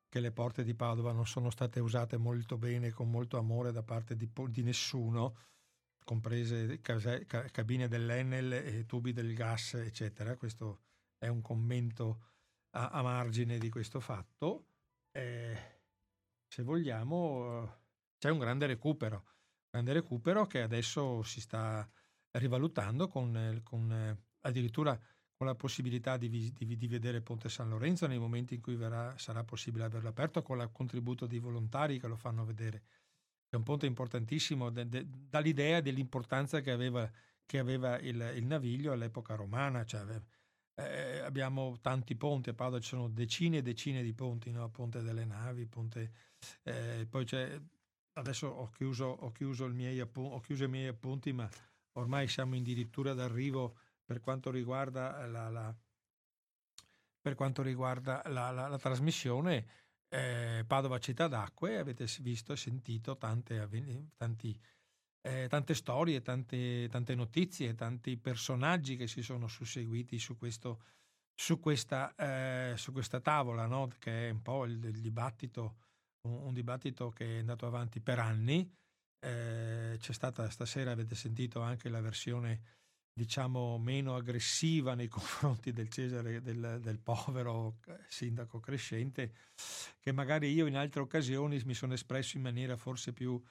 [0.09, 3.83] che le porte di Padova non sono state usate molto bene, con molto amore da
[3.83, 5.37] parte di, di nessuno,
[6.05, 10.37] comprese case, cabine dell'Enel e tubi del gas, eccetera.
[10.37, 10.83] Questo
[11.17, 12.27] è un commento
[12.71, 14.67] a, a margine di questo fatto.
[15.11, 15.75] Eh,
[16.47, 17.81] se vogliamo,
[18.17, 19.25] c'è un grande recupero,
[19.69, 21.89] grande recupero che adesso si sta
[22.37, 24.99] rivalutando con, con addirittura
[25.37, 29.17] con la possibilità di, di, di, vedere Ponte San Lorenzo nei momenti in cui verrà,
[29.17, 32.83] sarà possibile averlo aperto, con il contributo di volontari che lo fanno vedere.
[33.49, 37.09] È un ponte importantissimo, de, de, dall'idea dell'importanza che aveva,
[37.45, 39.83] che aveva il, il, naviglio all'epoca romana.
[39.83, 40.21] Cioè,
[40.75, 44.69] eh, abbiamo tanti ponti, a Padova ci sono decine e decine di ponti, no?
[44.69, 46.11] Ponte delle Navi, ponte,
[46.63, 47.59] eh, poi c'è,
[48.13, 51.49] adesso ho chiuso, ho, chiuso miei, ho chiuso i miei appunti, ma
[51.95, 55.75] ormai siamo addirittura d'arrivo per quanto riguarda la, la,
[57.35, 59.83] quanto riguarda la, la trasmissione.
[60.07, 63.67] Eh, Padova città d'acque, avete visto e sentito tante,
[64.15, 64.57] tanti,
[65.21, 70.83] eh, tante storie, tante, tante, notizie, tanti personaggi che si sono susseguiti su, questo,
[71.33, 73.89] su, questa, eh, su questa, tavola, no?
[73.97, 75.77] che è un po' il, il dibattito,
[76.27, 78.71] un, un, dibattito che è andato avanti per anni.
[79.25, 82.61] Eh, c'è stata stasera, avete sentito anche la versione
[83.11, 89.33] diciamo meno aggressiva nei confronti del Cesare del, del, povero sindaco crescente
[89.99, 93.41] che magari io in altre occasioni mi sono espresso in maniera forse più,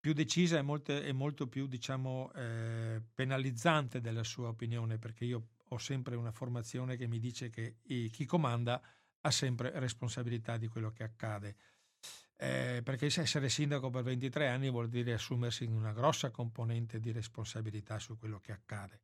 [0.00, 5.50] più decisa e, molte, e, molto più diciamo eh, penalizzante della sua opinione perché io
[5.68, 8.82] ho sempre una formazione che mi dice che chi comanda
[9.20, 11.56] ha sempre responsabilità di quello che accade
[12.36, 17.98] eh, perché essere sindaco per 23 anni vuol dire assumersi una grossa componente di responsabilità
[17.98, 19.00] su quello che accade.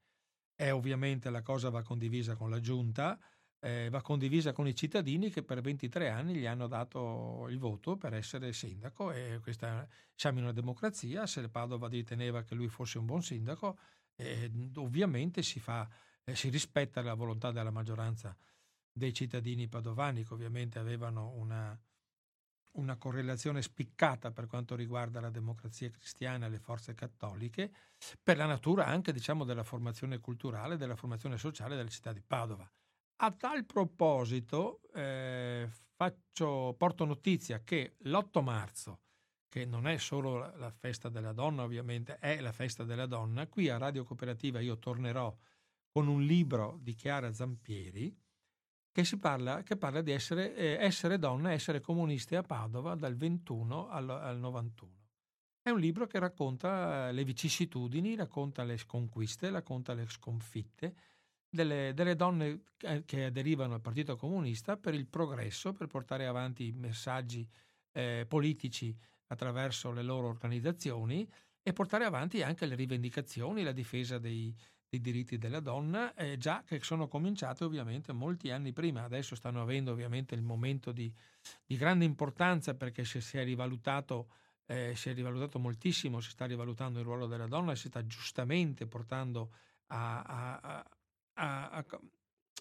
[0.54, 3.18] E ovviamente la cosa va condivisa con la giunta,
[3.58, 7.96] eh, va condivisa con i cittadini che per 23 anni gli hanno dato il voto
[7.96, 12.98] per essere sindaco e questa, siamo in una democrazia, se Padova riteneva che lui fosse
[12.98, 13.78] un buon sindaco,
[14.16, 15.88] eh, ovviamente si, fa,
[16.24, 18.36] eh, si rispetta la volontà della maggioranza
[18.92, 21.78] dei cittadini padovani che ovviamente avevano una,
[22.72, 27.70] una correlazione spiccata per quanto riguarda la democrazia cristiana e le forze cattoliche,
[28.22, 32.70] per la natura anche diciamo, della formazione culturale, della formazione sociale della città di Padova.
[33.16, 39.00] A tal proposito eh, faccio, porto notizia che l'8 marzo,
[39.48, 43.46] che non è solo la, la festa della donna ovviamente, è la festa della donna,
[43.46, 45.36] qui a Radio Cooperativa io tornerò
[45.92, 48.21] con un libro di Chiara Zampieri,
[48.92, 53.88] che, parla, che parla, di essere, eh, essere, donna, essere comuniste a Padova dal 21
[53.88, 54.92] al, al 91.
[55.62, 60.94] È un libro che racconta le vicissitudini, racconta le sconquiste, racconta le sconfitte
[61.48, 62.62] delle, delle donne
[63.04, 67.48] che aderivano al Partito Comunista per il progresso, per portare avanti messaggi
[67.92, 68.94] eh, politici
[69.28, 71.28] attraverso le loro organizzazioni
[71.62, 74.54] e portare avanti anche le rivendicazioni, la difesa dei,
[74.92, 79.04] dei diritti della donna, eh, già che sono cominciate ovviamente molti anni prima.
[79.04, 81.10] Adesso stanno avendo ovviamente il momento di,
[81.64, 84.28] di grande importanza perché si, si, è rivalutato,
[84.66, 88.06] eh, si è rivalutato moltissimo, si sta rivalutando il ruolo della donna e si sta
[88.06, 89.52] giustamente portando
[89.86, 90.20] a...
[90.22, 90.86] a,
[91.34, 91.84] a, a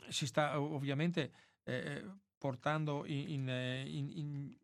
[0.08, 1.32] si sta ovviamente
[1.64, 2.04] eh,
[2.38, 4.58] portando in, in, in,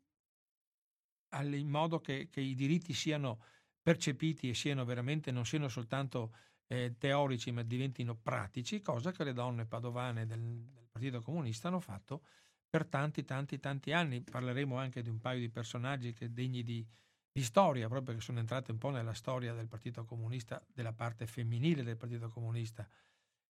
[1.54, 3.44] in modo che, che, i diritti siano
[3.82, 6.34] percepiti e siano veramente, non siano soltanto
[6.68, 11.80] eh, teorici ma diventino pratici, cosa che le donne padovane del, del Partito Comunista hanno
[11.80, 12.24] fatto
[12.70, 14.22] per tanti, tanti, tanti anni.
[14.22, 16.86] Parleremo anche di un paio di personaggi che degni di,
[17.32, 21.26] di storia, proprio che sono entrate un po' nella storia del Partito Comunista, della parte
[21.26, 22.88] femminile del Partito Comunista,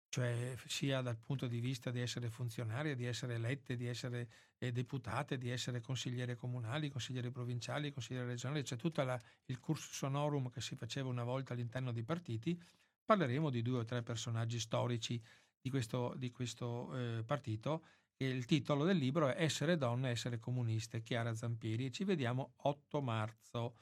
[0.10, 4.72] cioè sia dal punto di vista di essere funzionarie, di essere elette, di essere eh,
[4.72, 9.02] deputate, di essere consigliere comunali, consigliere provinciali, consigliere regionali, c'è tutto
[9.46, 12.62] il cursus sonorum che si faceva una volta all'interno dei partiti
[13.08, 15.20] parleremo di due o tre personaggi storici
[15.62, 17.86] di questo, di questo eh, partito.
[18.18, 21.86] Il titolo del libro è Essere donne, essere comuniste, Chiara Zampieri.
[21.86, 23.76] E ci vediamo 8 marzo.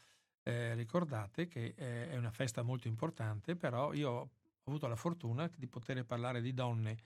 [0.43, 4.29] eh, ricordate che eh, è una festa molto importante, però io ho
[4.65, 6.97] avuto la fortuna di poter parlare di donne,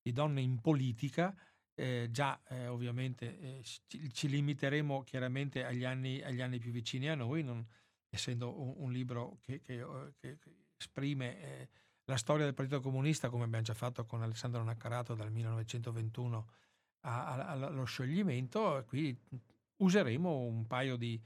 [0.00, 1.36] di donne in politica,
[1.74, 7.10] eh, già eh, ovviamente eh, ci, ci, limiteremo chiaramente agli anni, agli anni, più vicini
[7.10, 7.66] a noi, non,
[8.08, 10.38] essendo un, un libro che, che, eh, che
[10.76, 11.68] esprime eh,
[12.04, 16.50] la storia del Partito Comunista, come abbiamo già fatto con Alessandro Naccarato dal 1921
[17.00, 19.18] a, a, allo scioglimento, qui
[19.76, 21.20] useremo un paio di,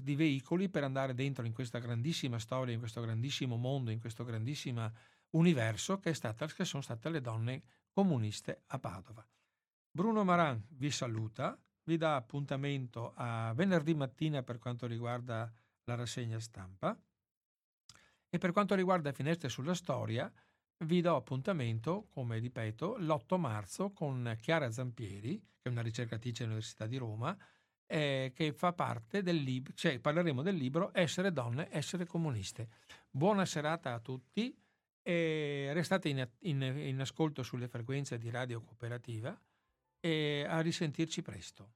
[0.00, 4.24] di veicoli per andare dentro in questa grandissima storia, in questo grandissimo mondo, in questo
[4.24, 4.92] grandissimo
[5.30, 9.26] universo che, stata, che sono state le donne comuniste a Padova.
[9.90, 15.52] Bruno Maran vi saluta, vi dà appuntamento a venerdì mattina per quanto riguarda
[15.84, 16.96] la rassegna stampa
[18.30, 20.32] e per quanto riguarda Finestre sulla storia
[20.84, 26.86] vi do appuntamento, come ripeto, l'8 marzo con Chiara Zampieri, che è una ricercatrice all'Università
[26.86, 27.36] di Roma,
[27.86, 32.68] eh, che fa parte del libro, cioè parleremo del libro Essere donne, essere comuniste.
[33.10, 34.56] Buona serata a tutti
[35.02, 39.38] e restate in, in, in ascolto sulle frequenze di Radio Cooperativa
[39.98, 41.72] e a risentirci presto.